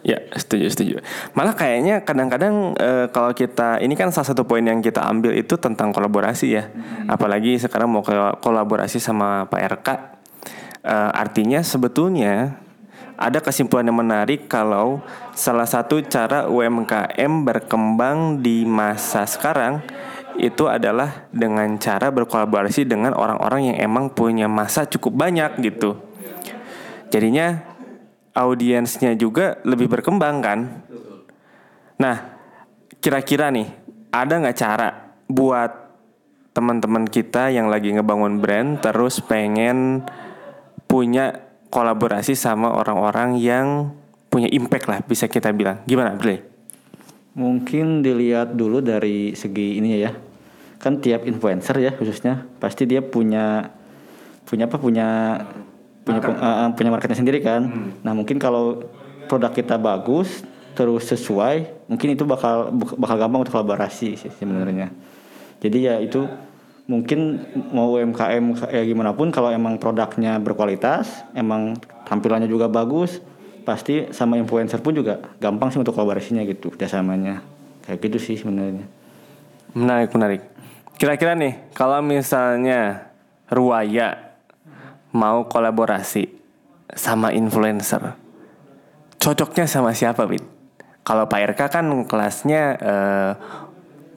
Ya, 0.07 0.23
setuju, 0.39 0.71
setuju. 0.71 0.95
Malah 1.35 1.59
kayaknya 1.59 2.07
kadang-kadang 2.07 2.79
eh, 2.79 3.11
kalau 3.11 3.35
kita 3.35 3.83
ini 3.83 3.99
kan 3.99 4.15
salah 4.15 4.31
satu 4.31 4.47
poin 4.47 4.63
yang 4.63 4.79
kita 4.79 5.03
ambil 5.03 5.35
itu 5.35 5.59
tentang 5.59 5.91
kolaborasi 5.91 6.47
ya. 6.47 6.71
Apalagi 7.11 7.59
sekarang 7.59 7.91
mau 7.91 8.07
ke- 8.07 8.39
kolaborasi 8.39 9.03
sama 9.03 9.51
Pak 9.51 9.61
RK. 9.83 9.89
Eh, 10.87 11.11
artinya 11.11 11.59
sebetulnya 11.67 12.55
ada 13.19 13.43
kesimpulan 13.43 13.91
yang 13.91 13.99
menarik 13.99 14.47
kalau 14.47 15.03
salah 15.35 15.67
satu 15.67 15.99
cara 16.07 16.47
UMKM 16.47 17.43
berkembang 17.43 18.39
di 18.39 18.63
masa 18.63 19.27
sekarang 19.27 19.83
itu 20.39 20.71
adalah 20.71 21.27
dengan 21.35 21.67
cara 21.83 22.15
berkolaborasi 22.15 22.87
dengan 22.87 23.11
orang-orang 23.11 23.75
yang 23.75 23.91
emang 23.91 24.15
punya 24.15 24.47
masa 24.47 24.87
cukup 24.87 25.19
banyak 25.19 25.51
gitu. 25.67 25.99
Jadinya 27.11 27.76
audiensnya 28.37 29.17
juga 29.17 29.57
lebih 29.65 29.89
berkembang 29.89 30.37
kan. 30.45 30.85
Nah, 31.97 32.17
kira-kira 33.01 33.49
nih 33.49 33.73
ada 34.13 34.35
nggak 34.37 34.59
cara 34.61 34.89
buat 35.25 35.73
teman-teman 36.53 37.09
kita 37.09 37.49
yang 37.53 37.73
lagi 37.73 37.93
ngebangun 37.93 38.41
brand 38.41 38.81
terus 38.81 39.21
pengen 39.25 40.05
punya 40.85 41.45
kolaborasi 41.73 42.33
sama 42.37 42.73
orang-orang 42.73 43.37
yang 43.41 43.93
punya 44.29 44.49
impact 44.53 44.87
lah 44.89 45.01
bisa 45.01 45.29
kita 45.29 45.53
bilang. 45.57 45.81
Gimana, 45.89 46.17
Bre? 46.17 46.45
Mungkin 47.37 48.01
dilihat 48.01 48.57
dulu 48.57 48.81
dari 48.81 49.33
segi 49.37 49.81
ini 49.81 50.01
ya. 50.01 50.13
Kan 50.77 51.01
tiap 51.01 51.25
influencer 51.25 51.81
ya 51.81 51.93
khususnya 51.97 52.45
pasti 52.61 52.85
dia 52.85 53.01
punya 53.01 53.73
punya 54.45 54.69
apa 54.69 54.77
punya 54.79 55.09
punya 56.07 56.23
eh, 56.23 56.69
punya 56.79 56.91
marketnya 56.95 57.19
sendiri 57.19 57.43
kan. 57.43 57.67
Nah, 58.07 58.15
mungkin 58.15 58.39
kalau 58.39 58.87
produk 59.27 59.51
kita 59.51 59.75
bagus 59.75 60.47
terus 60.79 61.11
sesuai, 61.11 61.89
mungkin 61.91 62.15
itu 62.15 62.23
bakal 62.23 62.71
bakal 62.95 63.17
gampang 63.19 63.43
untuk 63.43 63.59
kolaborasi 63.59 64.15
sih 64.15 64.31
sebenarnya. 64.39 64.95
Jadi 65.59 65.79
ya 65.83 65.99
itu 65.99 66.31
mungkin 66.87 67.43
mau 67.75 67.99
UMKM 67.99 68.71
ya 68.71 68.83
gimana 68.87 69.11
pun 69.11 69.35
kalau 69.35 69.51
emang 69.51 69.83
produknya 69.83 70.39
berkualitas, 70.39 71.27
emang 71.35 71.75
tampilannya 72.07 72.47
juga 72.47 72.71
bagus, 72.71 73.19
pasti 73.67 74.07
sama 74.15 74.39
influencer 74.39 74.79
pun 74.79 74.95
juga 74.95 75.19
gampang 75.43 75.75
sih 75.75 75.83
untuk 75.83 75.99
kolaborasinya 75.99 76.47
gitu, 76.47 76.71
kerjasamanya. 76.71 77.43
Kayak 77.83 77.99
gitu 78.07 78.19
sih 78.23 78.37
sebenarnya. 78.39 78.87
Menarik, 79.75 80.11
menarik. 80.15 80.43
Kira-kira 80.97 81.35
nih, 81.35 81.73
kalau 81.75 82.01
misalnya 82.01 83.11
Ruaya 83.47 84.26
mau 85.17 85.49
kolaborasi 85.49 86.29
sama 86.93 87.33
influencer, 87.33 88.15
cocoknya 89.17 89.65
sama 89.67 89.97
siapa, 89.97 90.29
Wid? 90.29 90.45
Kalau 91.07 91.25
Pak 91.27 91.57
RK 91.57 91.61
kan 91.71 91.87
kelasnya 92.05 92.63
eh, 92.77 93.33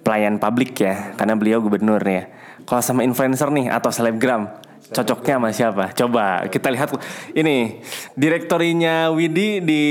pelayan 0.04 0.38
publik 0.42 0.76
ya, 0.84 1.16
karena 1.16 1.40
beliau 1.40 1.64
gubernur 1.64 2.02
ya. 2.04 2.28
Kalau 2.68 2.82
sama 2.84 3.02
influencer 3.02 3.50
nih 3.50 3.74
atau 3.74 3.90
selebgram, 3.90 4.50
cocoknya 4.90 5.36
sama 5.38 5.50
siapa? 5.54 5.86
Coba 5.94 6.46
kita 6.50 6.70
lihat 6.74 6.94
ini 7.34 7.82
direktorinya 8.14 9.14
Widi 9.14 9.62
di 9.62 9.84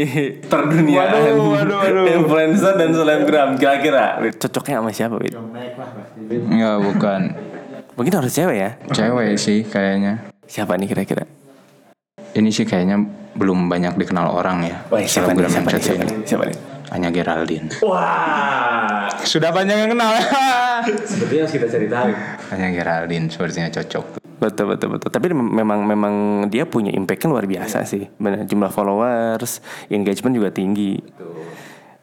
perduniaan 0.52 1.36
influencer 2.20 2.76
dan 2.76 2.92
selebgram. 2.92 3.56
Kira-kira 3.56 4.20
cocoknya 4.36 4.80
sama 4.80 4.90
siapa, 4.92 5.16
Wid? 5.20 5.36
Enggak, 6.28 6.76
bukan. 6.80 7.20
Mungkin 7.94 8.12
harus 8.12 8.32
cewek 8.34 8.56
ya? 8.58 8.70
Cewek 8.90 9.38
sih 9.38 9.62
kayaknya. 9.62 10.33
Siapa 10.44 10.76
nih 10.76 10.86
kira-kira? 10.86 11.24
Ini 12.34 12.50
sih 12.50 12.64
kayaknya 12.64 12.98
belum 13.32 13.66
banyak 13.66 13.94
dikenal 13.96 14.26
orang 14.28 14.62
ya. 14.62 14.76
siapa 14.82 14.98
nih? 14.98 15.08
Selebgram 15.40 15.48
Siapa 15.48 15.54
yang 15.54 15.64
nih? 15.64 15.72
satu 15.72 15.84
Siapa 15.84 15.94
ini. 15.96 16.04
nih? 16.04 16.26
Siapa 16.26 16.44
nih? 16.44 16.58
Anya 16.90 17.08
Geraldine. 17.10 17.68
Wah, 17.80 19.08
Sudah 19.24 19.50
banyak 19.50 19.76
yang 19.76 19.90
kenal. 19.90 20.12
sepertinya 21.10 21.42
harus 21.42 21.52
kita 21.52 21.66
cari 21.66 21.86
tahu. 21.88 22.08
Anya 22.50 22.68
Geraldine 22.70 23.26
sepertinya 23.26 23.68
cocok. 23.72 24.04
Betul 24.36 24.66
betul 24.68 24.88
betul. 24.92 25.08
Tapi 25.08 25.26
mem- 25.30 25.54
memang 25.54 25.80
memang 25.82 26.14
dia 26.46 26.64
punya 26.64 26.92
impactnya 26.92 27.30
luar 27.30 27.46
biasa 27.46 27.82
sih. 27.84 28.04
Benar 28.12 28.44
jumlah 28.44 28.68
followers, 28.68 29.58
engagement 29.88 30.34
juga 30.34 30.50
tinggi. 30.50 31.00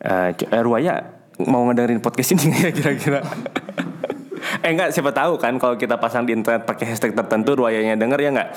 Eh, 0.01 0.29
c- 0.33 0.49
eh, 0.49 0.61
Ruaya 0.61 0.97
mau 1.41 1.61
ngedengerin 1.65 2.01
podcast 2.01 2.33
ini 2.33 2.49
nggak 2.49 2.61
ya 2.61 2.71
kira-kira? 2.73 3.19
eh 4.61 4.71
enggak 4.71 4.93
siapa 4.93 5.09
tahu 5.09 5.41
kan 5.41 5.57
kalau 5.57 5.75
kita 5.75 5.97
pasang 5.97 6.25
di 6.25 6.37
internet 6.37 6.69
pakai 6.69 6.93
hashtag 6.93 7.17
tertentu 7.17 7.57
Ruayanya 7.57 7.97
denger 7.97 8.19
ya 8.21 8.29
enggak? 8.29 8.49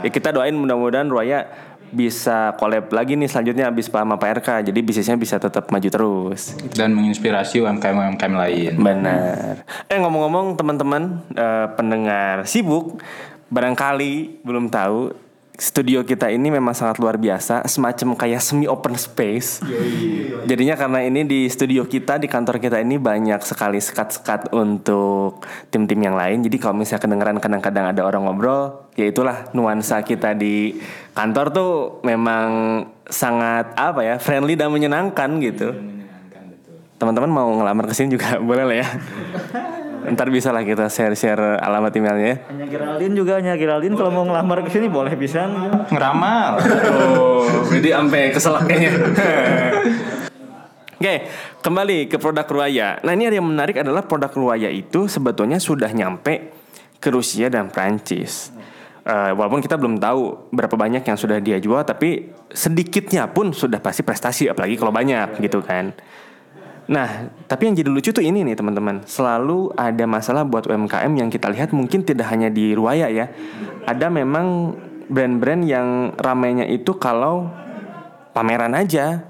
Ya 0.00 0.10
kita 0.10 0.32
doain 0.32 0.56
mudah-mudahan 0.56 1.08
Ruaya 1.08 1.44
bisa 1.94 2.58
collab 2.58 2.90
lagi 2.90 3.14
nih 3.14 3.30
selanjutnya 3.30 3.70
habis 3.70 3.86
sama 3.86 4.18
Pak 4.18 4.42
RK 4.42 4.48
jadi 4.72 4.80
bisnisnya 4.82 5.14
bisa 5.14 5.38
tetap 5.38 5.70
maju 5.70 5.88
terus. 5.88 6.58
dan 6.74 6.90
menginspirasi 6.90 7.62
UMKM 7.62 7.94
UMKM 7.94 8.34
lain. 8.34 8.72
Benar. 8.82 9.62
Eh 9.86 9.98
ngomong-ngomong 10.02 10.58
teman-teman 10.58 11.22
eh, 11.38 11.66
pendengar 11.78 12.48
sibuk, 12.50 12.98
barangkali 13.52 14.42
belum 14.42 14.66
tahu 14.72 15.23
studio 15.54 16.02
kita 16.02 16.30
ini 16.34 16.50
memang 16.50 16.74
sangat 16.74 16.98
luar 16.98 17.14
biasa, 17.14 17.62
semacam 17.70 18.18
kayak 18.18 18.42
semi 18.42 18.66
open 18.66 18.98
space. 18.98 19.62
Jadinya 20.44 20.74
karena 20.74 21.06
ini 21.06 21.22
di 21.22 21.46
studio 21.46 21.86
kita 21.86 22.18
di 22.18 22.26
kantor 22.26 22.58
kita 22.58 22.82
ini 22.82 22.98
banyak 22.98 23.38
sekali 23.46 23.78
sekat-sekat 23.78 24.50
untuk 24.50 25.46
tim-tim 25.70 26.00
yang 26.02 26.18
lain. 26.18 26.42
Jadi 26.42 26.56
kalau 26.58 26.74
misalnya 26.78 27.06
kedengeran 27.06 27.38
kadang-kadang 27.38 27.94
ada 27.94 28.02
orang 28.02 28.26
ngobrol, 28.26 28.90
ya 28.98 29.06
itulah 29.06 29.50
nuansa 29.54 30.02
kita 30.02 30.34
di 30.34 30.74
kantor 31.14 31.46
tuh 31.54 31.70
memang 32.02 32.48
sangat 33.06 33.74
apa 33.78 34.00
ya, 34.02 34.14
friendly 34.18 34.58
dan 34.58 34.74
menyenangkan 34.74 35.30
gitu 35.38 35.94
teman-teman 37.04 37.30
mau 37.30 37.48
ngelamar 37.60 37.84
ke 37.90 37.94
sini 37.94 38.16
juga 38.16 38.38
boleh 38.48 38.64
lah 38.64 38.76
ya. 38.80 38.88
Ntar 40.04 40.28
bisa 40.28 40.52
lah 40.52 40.60
kita 40.60 40.92
share-share 40.92 41.56
alamat 41.60 41.92
emailnya. 41.96 42.26
ya. 42.28 42.36
Hanya 42.52 42.66
Geraldine 42.68 43.14
juga, 43.16 43.32
hanya 43.40 43.56
Geraldine 43.56 43.96
kalau 43.96 44.10
mau 44.12 44.24
ngelamar 44.28 44.60
ke 44.60 44.70
sini 44.70 44.92
boleh 44.92 45.16
bisa. 45.16 45.48
Ngeramal. 45.88 46.60
Oh, 46.92 47.44
jadi 47.72 47.96
sampai 48.00 48.22
keselak 48.32 48.68
kayaknya. 48.68 48.92
Oke, 50.94 51.14
kembali 51.64 52.08
ke 52.08 52.16
produk 52.16 52.46
Ruaya. 52.48 53.00
Nah 53.00 53.12
ini 53.12 53.28
ada 53.28 53.36
yang 53.36 53.48
menarik 53.48 53.80
adalah 53.80 54.04
produk 54.04 54.32
Ruaya 54.32 54.68
itu 54.68 55.08
sebetulnya 55.08 55.56
sudah 55.56 55.88
nyampe 55.92 56.52
ke 57.00 57.08
Rusia 57.12 57.48
dan 57.52 57.68
Prancis. 57.68 58.52
Eh, 59.04 59.32
walaupun 59.36 59.60
kita 59.60 59.76
belum 59.76 60.00
tahu 60.00 60.48
berapa 60.48 60.72
banyak 60.80 61.04
yang 61.04 61.18
sudah 61.20 61.36
dia 61.36 61.60
jual, 61.60 61.84
tapi 61.84 62.32
sedikitnya 62.48 63.28
pun 63.28 63.52
sudah 63.52 63.76
pasti 63.76 64.00
prestasi, 64.00 64.48
apalagi 64.48 64.80
kalau 64.80 64.96
banyak 64.96 65.44
gitu 65.44 65.60
kan. 65.60 65.92
Nah, 66.84 67.32
tapi 67.48 67.70
yang 67.70 67.74
jadi 67.80 67.88
lucu 67.88 68.12
tuh 68.12 68.20
ini 68.20 68.44
nih 68.44 68.56
teman-teman. 68.60 69.08
Selalu 69.08 69.72
ada 69.72 70.04
masalah 70.04 70.44
buat 70.44 70.68
UMKM 70.68 71.12
yang 71.16 71.32
kita 71.32 71.48
lihat 71.48 71.72
mungkin 71.72 72.04
tidak 72.04 72.28
hanya 72.28 72.52
di 72.52 72.76
Ruaya 72.76 73.08
ya. 73.08 73.32
Ada 73.88 74.12
memang 74.12 74.76
brand-brand 75.08 75.64
yang 75.64 76.12
ramainya 76.16 76.68
itu 76.68 76.96
kalau 77.00 77.48
pameran 78.36 78.76
aja. 78.76 79.24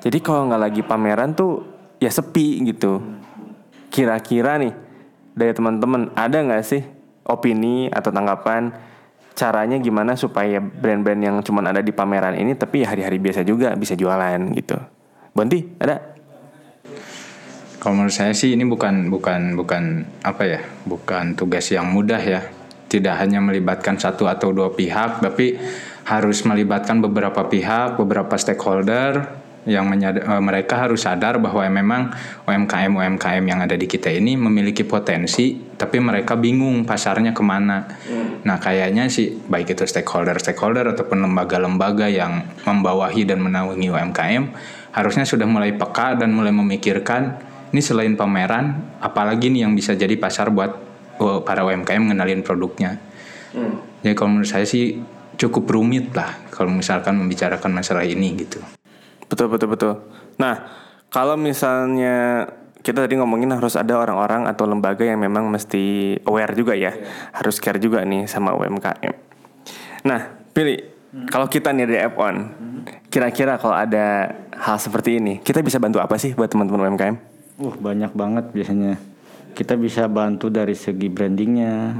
Jadi 0.00 0.18
kalau 0.24 0.48
nggak 0.48 0.62
lagi 0.62 0.82
pameran 0.86 1.36
tuh 1.36 1.66
ya 2.00 2.08
sepi 2.08 2.64
gitu. 2.64 3.02
Kira-kira 3.92 4.56
nih 4.56 4.72
dari 5.36 5.52
teman-teman 5.52 6.16
ada 6.16 6.40
nggak 6.40 6.64
sih 6.64 6.82
opini 7.28 7.92
atau 7.92 8.08
tanggapan 8.08 8.72
caranya 9.36 9.76
gimana 9.76 10.16
supaya 10.16 10.64
brand-brand 10.64 11.20
yang 11.20 11.36
cuman 11.44 11.76
ada 11.76 11.84
di 11.84 11.92
pameran 11.92 12.40
ini 12.40 12.56
tapi 12.56 12.80
ya 12.80 12.96
hari-hari 12.96 13.20
biasa 13.20 13.44
juga 13.44 13.76
bisa 13.76 13.92
jualan 13.92 14.40
gitu. 14.56 14.80
Bonti, 15.36 15.76
ada? 15.76 16.15
Kalau 17.86 18.02
menurut 18.02 18.18
saya 18.18 18.34
sih 18.34 18.50
ini 18.50 18.66
bukan 18.66 19.14
bukan 19.14 19.54
bukan 19.54 20.02
apa 20.26 20.42
ya, 20.42 20.58
bukan 20.90 21.38
tugas 21.38 21.70
yang 21.70 21.94
mudah 21.94 22.18
ya. 22.18 22.42
Tidak 22.90 23.14
hanya 23.14 23.38
melibatkan 23.38 23.94
satu 23.94 24.26
atau 24.26 24.50
dua 24.50 24.74
pihak, 24.74 25.22
tapi 25.22 25.54
harus 26.02 26.42
melibatkan 26.42 26.98
beberapa 26.98 27.46
pihak, 27.46 27.94
beberapa 27.94 28.34
stakeholder 28.34 29.30
yang 29.70 29.86
menyad- 29.86 30.18
eh, 30.18 30.42
mereka 30.42 30.82
harus 30.82 31.06
sadar 31.06 31.38
bahwa 31.38 31.62
memang 31.70 32.10
UMKM 32.50 32.90
UMKM 32.90 33.46
yang 33.46 33.62
ada 33.62 33.78
di 33.78 33.86
kita 33.86 34.10
ini 34.10 34.34
memiliki 34.34 34.82
potensi, 34.82 35.54
tapi 35.78 36.02
mereka 36.02 36.34
bingung 36.34 36.82
pasarnya 36.82 37.30
ke 37.30 37.42
mana. 37.46 37.86
Nah 38.42 38.58
kayaknya 38.58 39.06
sih 39.06 39.30
baik 39.46 39.78
itu 39.78 39.86
stakeholder 39.86 40.42
stakeholder 40.42 40.90
ataupun 40.90 41.22
lembaga-lembaga 41.22 42.10
yang 42.10 42.50
membawahi 42.66 43.22
dan 43.30 43.38
menaungi 43.46 43.86
UMKM 43.94 44.42
harusnya 44.90 45.22
sudah 45.22 45.46
mulai 45.46 45.70
peka 45.70 46.18
dan 46.18 46.34
mulai 46.34 46.50
memikirkan 46.50 47.54
ini 47.76 47.84
selain 47.84 48.16
pameran, 48.16 48.96
apalagi 49.04 49.52
nih 49.52 49.68
yang 49.68 49.76
bisa 49.76 49.92
jadi 49.92 50.16
pasar 50.16 50.48
buat 50.48 50.72
oh, 51.20 51.44
para 51.44 51.60
UMKM 51.68 52.08
ngenalin 52.08 52.40
produknya. 52.40 52.96
Jadi 54.00 54.14
kalau 54.16 54.32
menurut 54.32 54.48
saya 54.48 54.64
sih 54.64 54.96
cukup 55.36 55.68
rumit 55.68 56.16
lah 56.16 56.48
kalau 56.48 56.72
misalkan 56.72 57.20
membicarakan 57.20 57.76
masalah 57.76 58.04
ini 58.08 58.32
gitu. 58.40 58.64
Betul 59.28 59.52
betul 59.52 59.68
betul. 59.68 59.92
Nah, 60.40 60.64
kalau 61.12 61.36
misalnya 61.36 62.48
kita 62.80 63.04
tadi 63.04 63.18
ngomongin 63.18 63.52
harus 63.52 63.74
ada 63.74 63.98
orang-orang 63.98 64.46
atau 64.46 64.64
lembaga 64.64 65.02
yang 65.02 65.20
memang 65.20 65.50
mesti 65.50 66.16
aware 66.24 66.56
juga 66.56 66.72
ya, 66.78 66.94
harus 67.34 67.60
care 67.60 67.82
juga 67.82 68.00
nih 68.06 68.30
sama 68.30 68.54
UMKM. 68.54 69.12
Nah, 70.06 70.20
pilih 70.54 70.78
kalau 71.28 71.50
kita 71.50 71.74
nih 71.74 71.84
dari 71.88 72.00
App 72.00 72.16
On, 72.20 72.36
kira-kira 73.10 73.58
kalau 73.58 73.74
ada 73.74 74.30
hal 74.54 74.76
seperti 74.78 75.18
ini, 75.18 75.42
kita 75.42 75.60
bisa 75.66 75.82
bantu 75.82 75.98
apa 75.98 76.14
sih 76.14 76.36
buat 76.36 76.46
teman-teman 76.46 76.94
UMKM? 76.94 77.35
Uh 77.56 77.72
banyak 77.72 78.12
banget 78.12 78.52
biasanya. 78.52 79.00
Kita 79.56 79.72
bisa 79.80 80.04
bantu 80.12 80.52
dari 80.52 80.76
segi 80.76 81.08
brandingnya, 81.08 81.96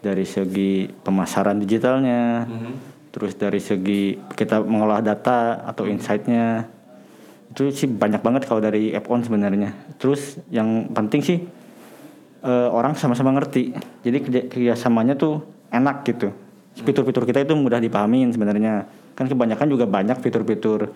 dari 0.00 0.24
segi 0.24 0.88
pemasaran 0.88 1.60
digitalnya, 1.60 2.48
terus 3.12 3.36
dari 3.36 3.60
segi 3.60 4.16
kita 4.16 4.64
mengolah 4.64 5.04
data 5.04 5.68
atau 5.68 5.84
insight-nya. 5.84 6.64
Itu 7.52 7.68
sih 7.76 7.92
banyak 7.92 8.24
banget 8.24 8.48
kalau 8.48 8.64
dari 8.64 8.96
app 8.96 9.04
on 9.12 9.20
sebenarnya. 9.20 9.76
Terus 10.00 10.40
yang 10.48 10.88
penting 10.96 11.20
sih 11.20 11.38
eh, 12.40 12.68
orang 12.72 12.96
sama-sama 12.96 13.36
ngerti. 13.36 13.76
Jadi 14.00 14.16
kerja 14.24 14.40
kerjasamanya 14.48 15.12
tuh 15.20 15.44
enak 15.68 16.08
gitu. 16.08 16.32
Fitur-fitur 16.78 17.28
kita 17.28 17.44
itu 17.44 17.52
mudah 17.52 17.76
dipahamin 17.84 18.32
sebenarnya. 18.32 18.88
Kan 19.12 19.28
kebanyakan 19.28 19.68
juga 19.68 19.84
banyak 19.84 20.16
fitur-fitur 20.24 20.88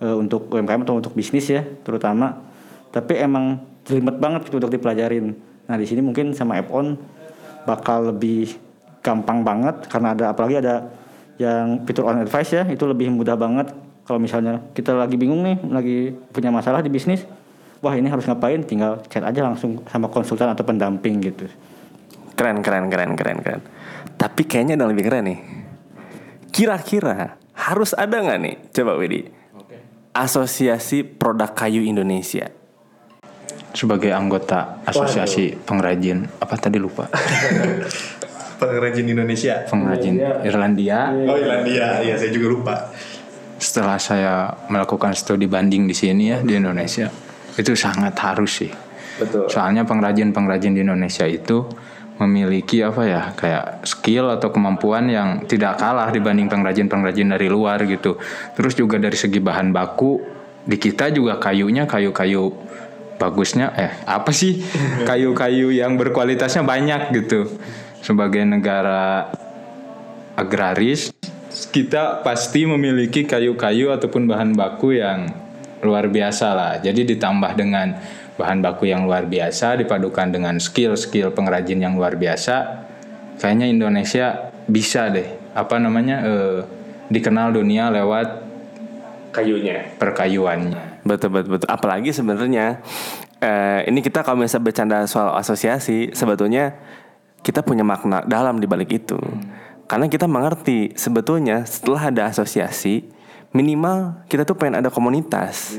eh, 0.00 0.16
untuk 0.16 0.48
UMKM 0.48 0.88
atau 0.88 0.96
untuk 0.96 1.12
bisnis 1.12 1.52
ya, 1.52 1.60
terutama. 1.84 2.53
Tapi 2.94 3.18
emang 3.18 3.58
jelimet 3.82 4.16
banget 4.22 4.46
gitu 4.46 4.62
untuk 4.62 4.70
dipelajarin. 4.70 5.34
Nah 5.66 5.76
di 5.76 5.86
sini 5.90 5.98
mungkin 5.98 6.30
sama 6.30 6.62
app 6.62 6.70
on 6.70 6.94
bakal 7.66 8.14
lebih 8.14 8.54
gampang 9.02 9.42
banget 9.42 9.90
karena 9.90 10.14
ada 10.14 10.24
apalagi 10.30 10.62
ada 10.62 10.88
yang 11.36 11.82
fitur 11.82 12.06
on 12.06 12.22
advice 12.22 12.54
ya 12.54 12.62
itu 12.70 12.86
lebih 12.86 13.10
mudah 13.10 13.34
banget 13.34 13.74
kalau 14.06 14.22
misalnya 14.22 14.62
kita 14.72 14.94
lagi 14.94 15.18
bingung 15.18 15.42
nih 15.42 15.56
lagi 15.66 15.98
punya 16.30 16.48
masalah 16.48 16.80
di 16.80 16.88
bisnis 16.88 17.26
wah 17.82 17.92
ini 17.92 18.06
harus 18.08 18.24
ngapain 18.24 18.62
tinggal 18.64 19.02
chat 19.10 19.24
aja 19.24 19.44
langsung 19.44 19.82
sama 19.90 20.08
konsultan 20.08 20.52
atau 20.52 20.64
pendamping 20.64 21.20
gitu 21.20 21.48
Keren, 22.34 22.66
keren, 22.66 22.90
keren, 22.90 23.14
keren, 23.14 23.38
keren. 23.46 23.62
Tapi 24.18 24.42
kayaknya 24.42 24.74
ada 24.74 24.86
yang 24.86 24.90
lebih 24.90 25.06
keren 25.06 25.24
nih. 25.30 25.38
Kira-kira 26.50 27.38
harus 27.54 27.94
ada 27.94 28.18
nggak 28.18 28.38
nih? 28.42 28.56
Coba 28.74 28.98
Widi. 28.98 29.30
Asosiasi 30.10 31.06
Produk 31.06 31.54
Kayu 31.54 31.86
Indonesia. 31.86 32.50
Sebagai 33.74 34.14
anggota 34.14 34.78
asosiasi 34.86 35.58
pengrajin 35.66 36.22
apa 36.38 36.54
tadi 36.54 36.78
lupa 36.78 37.10
Pengrajin 38.54 39.06
Indonesia. 39.10 39.66
pengrajin 39.66 40.14
Irlandia 40.46 41.10
Oh 41.26 41.34
Irlandia, 41.36 42.00
iya 42.06 42.14
saya 42.14 42.30
juga 42.30 42.48
lupa. 42.54 42.74
setelah 43.58 43.98
saya 43.98 44.50
melakukan 44.70 45.10
studi 45.18 45.50
banding 45.50 45.90
di 45.90 45.94
sini 45.96 46.30
ya 46.30 46.38
di 46.38 46.54
Indonesia 46.54 47.10
itu 47.54 47.72
sangat 47.78 48.14
harus 48.18 48.62
sih. 48.62 48.70
Betul. 49.14 49.46
Soalnya 49.46 49.86
pengrajin-pengrajin 49.86 50.74
di 50.74 50.82
Indonesia 50.82 51.22
itu 51.22 51.62
memiliki 52.18 52.82
apa 52.82 53.02
ya 53.06 53.22
kayak 53.34 53.86
skill 53.86 54.30
atau 54.30 54.50
kemampuan 54.54 55.06
yang 55.10 55.46
tidak 55.50 55.78
kalah 55.78 56.10
dibanding 56.10 56.50
pengrajin-pengrajin 56.50 57.30
dari 57.30 57.46
luar 57.50 57.82
gitu. 57.86 58.18
Terus 58.54 58.74
juga 58.74 58.98
dari 58.98 59.14
segi 59.14 59.38
bahan 59.38 59.70
baku 59.70 60.18
di 60.66 60.76
kita 60.78 61.10
juga 61.14 61.38
kayunya 61.38 61.86
kayu-kayu 61.86 62.50
bagusnya 63.16 63.70
eh 63.78 63.92
apa 64.04 64.34
sih 64.34 64.62
kayu-kayu 65.06 65.70
yang 65.70 65.94
berkualitasnya 65.94 66.66
banyak 66.66 67.14
gitu. 67.14 67.48
Sebagai 68.04 68.44
negara 68.44 69.32
agraris 70.36 71.14
kita 71.70 72.26
pasti 72.26 72.66
memiliki 72.66 73.22
kayu-kayu 73.22 73.94
ataupun 73.94 74.26
bahan 74.26 74.50
baku 74.58 74.98
yang 74.98 75.30
luar 75.86 76.10
biasa 76.10 76.46
lah. 76.56 76.72
Jadi 76.82 77.14
ditambah 77.14 77.54
dengan 77.54 77.94
bahan 78.34 78.58
baku 78.58 78.90
yang 78.90 79.06
luar 79.06 79.30
biasa 79.30 79.78
dipadukan 79.78 80.34
dengan 80.34 80.58
skill-skill 80.58 81.30
pengrajin 81.30 81.78
yang 81.78 81.94
luar 81.94 82.18
biasa, 82.18 82.82
kayaknya 83.38 83.70
Indonesia 83.70 84.50
bisa 84.66 85.12
deh 85.12 85.28
apa 85.54 85.78
namanya 85.78 86.16
eh, 86.26 86.58
dikenal 87.12 87.54
dunia 87.54 87.92
lewat 87.94 88.42
Kayunya. 89.30 89.94
perkayuannya. 89.98 90.93
Betul 91.04 91.30
betul 91.30 91.60
betul. 91.60 91.68
Apalagi 91.68 92.10
sebenarnya 92.10 92.80
eh, 93.38 93.84
ini 93.86 94.00
kita 94.00 94.24
kalau 94.24 94.40
misalnya 94.40 94.64
bercanda 94.64 94.98
soal 95.04 95.36
asosiasi, 95.36 96.16
sebetulnya 96.16 96.80
kita 97.44 97.60
punya 97.60 97.84
makna 97.84 98.24
dalam 98.24 98.56
di 98.56 98.64
balik 98.64 98.90
itu. 98.90 99.20
Karena 99.84 100.08
kita 100.08 100.24
mengerti 100.24 100.96
sebetulnya 100.96 101.68
setelah 101.68 102.08
ada 102.08 102.32
asosiasi, 102.32 103.04
minimal 103.52 104.24
kita 104.32 104.48
tuh 104.48 104.56
pengen 104.56 104.80
ada 104.80 104.88
komunitas. 104.88 105.76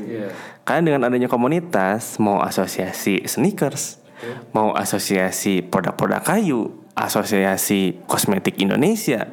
Karena 0.62 0.82
dengan 0.94 1.10
adanya 1.10 1.26
komunitas, 1.26 2.22
mau 2.22 2.38
asosiasi 2.38 3.26
sneakers, 3.26 3.98
mau 4.54 4.70
asosiasi 4.78 5.66
produk-produk 5.66 6.22
kayu, 6.22 6.70
asosiasi 6.94 8.00
kosmetik 8.06 8.62
Indonesia. 8.62 9.26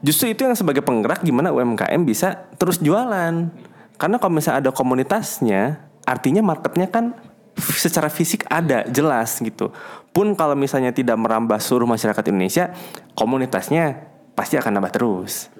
Justru 0.00 0.32
itu 0.32 0.48
yang 0.48 0.56
sebagai 0.56 0.80
penggerak 0.80 1.20
gimana 1.20 1.52
UMKM 1.52 2.08
bisa 2.08 2.48
terus 2.56 2.80
jualan. 2.80 3.52
Karena 4.00 4.16
kalau 4.16 4.32
misalnya 4.32 4.64
ada 4.64 4.72
komunitasnya, 4.72 5.84
artinya 6.08 6.40
marketnya 6.40 6.88
kan 6.88 7.12
secara 7.60 8.08
fisik 8.08 8.48
ada 8.48 8.88
jelas 8.88 9.36
gitu. 9.44 9.68
Pun 10.10 10.32
kalau 10.32 10.56
misalnya 10.56 10.90
tidak 10.96 11.20
merambah 11.20 11.60
seluruh 11.60 11.84
masyarakat 11.84 12.24
Indonesia, 12.32 12.72
komunitasnya 13.12 14.08
pasti 14.32 14.56
akan 14.56 14.80
nambah 14.80 14.92
terus. 14.96 15.52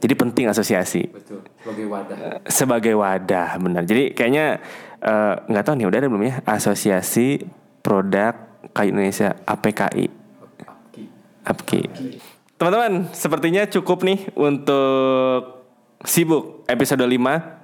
Jadi 0.00 0.14
penting 0.16 0.48
asosiasi 0.48 1.12
Betul. 1.12 1.44
Sebagai 1.60 1.86
wadah. 1.92 2.16
sebagai 2.48 2.94
wadah 2.96 3.48
benar. 3.60 3.82
Jadi 3.84 4.16
kayaknya 4.16 4.60
eh, 5.00 5.34
nggak 5.44 5.64
tahu 5.64 5.74
nih 5.76 5.86
udah 5.88 5.98
ada 6.00 6.08
belum 6.08 6.24
ya 6.24 6.34
asosiasi 6.48 7.44
produk 7.84 8.32
kayu 8.72 8.96
Indonesia 8.96 9.36
APKI. 9.44 10.06
APKI. 11.40 11.84
Teman-teman, 12.60 13.08
sepertinya 13.16 13.64
cukup 13.64 14.04
nih 14.04 14.28
untuk 14.36 15.64
sibuk 16.04 16.64
episode 16.68 17.00
5. 17.04 17.59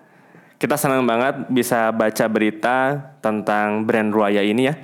Kita 0.57 0.81
senang 0.81 1.05
banget 1.05 1.53
bisa 1.53 1.93
baca 1.93 2.25
berita 2.33 2.97
tentang 3.21 3.85
brand 3.85 4.09
Ruaya 4.09 4.41
ini 4.41 4.73
ya. 4.73 4.75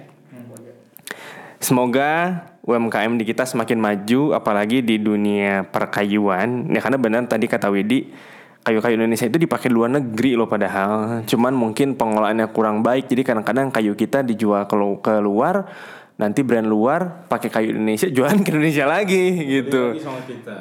Semoga 1.62 2.42
UMKM 2.61 3.16
di 3.16 3.24
kita 3.24 3.48
semakin 3.48 3.80
maju 3.80 4.37
apalagi 4.37 4.85
di 4.85 5.00
dunia 5.00 5.64
perkayuan. 5.64 6.68
Ya 6.68 6.85
karena 6.85 6.98
benar 7.00 7.24
tadi 7.24 7.48
kata 7.48 7.72
Widi, 7.72 8.12
kayu-kayu 8.61 9.00
Indonesia 9.00 9.24
itu 9.24 9.40
dipakai 9.40 9.72
di 9.72 9.74
luar 9.80 9.96
negeri 9.96 10.37
loh 10.37 10.44
padahal. 10.44 11.24
Cuman 11.24 11.56
mungkin 11.56 11.96
pengelolaannya 11.96 12.52
kurang 12.52 12.85
baik. 12.85 13.08
Jadi 13.08 13.22
kadang-kadang 13.24 13.72
kayu 13.72 13.96
kita 13.96 14.20
dijual 14.20 14.68
ke 15.00 15.14
luar, 15.24 15.64
nanti 16.22 16.46
brand 16.46 16.70
luar 16.70 17.26
pakai 17.26 17.50
kayu 17.50 17.74
Indonesia 17.74 18.06
jualan 18.14 18.38
ke 18.46 18.54
Indonesia 18.54 18.87
lagi 18.87 19.24
gitu. 19.42 19.98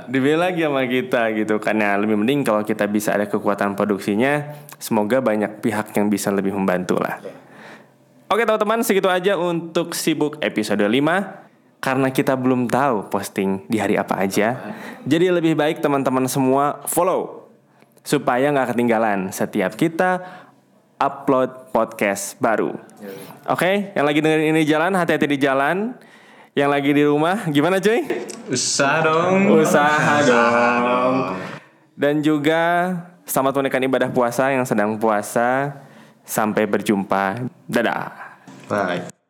Dibeli 0.10 0.34
lagi 0.34 0.66
sama 0.66 0.90
kita 0.90 1.30
gitu. 1.38 1.62
Karena 1.62 1.94
lebih 2.02 2.18
mending 2.18 2.42
kalau 2.42 2.66
kita 2.66 2.90
bisa 2.90 3.14
ada 3.14 3.30
kekuatan 3.30 3.78
produksinya, 3.78 4.58
semoga 4.82 5.22
banyak 5.22 5.62
pihak 5.62 5.94
yang 5.94 6.10
bisa 6.10 6.34
lebih 6.34 6.58
membantu 6.58 6.98
lah. 6.98 7.22
Oke 8.32 8.48
teman-teman 8.48 8.80
segitu 8.80 9.12
aja 9.12 9.36
untuk 9.36 9.92
sibuk 9.92 10.40
episode 10.40 10.80
5 10.80 11.84
Karena 11.84 12.08
kita 12.16 12.40
belum 12.40 12.72
tahu 12.72 13.12
posting 13.12 13.68
di 13.68 13.76
hari 13.76 14.00
apa 14.00 14.24
aja 14.24 14.56
Jadi 15.04 15.28
lebih 15.28 15.60
baik 15.60 15.84
teman-teman 15.84 16.32
semua 16.32 16.80
follow 16.88 17.52
Supaya 18.08 18.48
nggak 18.56 18.72
ketinggalan 18.72 19.36
setiap 19.36 19.76
kita 19.76 20.24
upload 21.02 21.74
podcast 21.74 22.38
baru. 22.38 22.78
Oke 23.50 23.90
yang 23.98 24.06
lagi 24.06 24.22
dengerin 24.22 24.54
ini 24.54 24.62
jalan 24.70 24.94
hati-hati 24.94 25.26
di 25.26 25.38
jalan. 25.42 25.98
Yang 26.52 26.70
lagi 26.70 26.92
di 26.92 27.04
rumah 27.08 27.48
gimana 27.50 27.82
cuy? 27.82 28.06
Usaha 28.52 29.02
dong. 29.02 29.50
Usaha 29.56 30.16
dong. 30.22 31.40
Dan 31.96 32.22
juga 32.22 32.94
selamat 33.26 33.58
menunaikan 33.58 33.88
ibadah 33.88 34.10
puasa 34.12 34.52
yang 34.54 34.68
sedang 34.68 35.00
puasa. 35.00 35.82
Sampai 36.22 36.70
berjumpa. 36.70 37.50
Dadah. 37.66 38.38
Bye. 38.70 39.21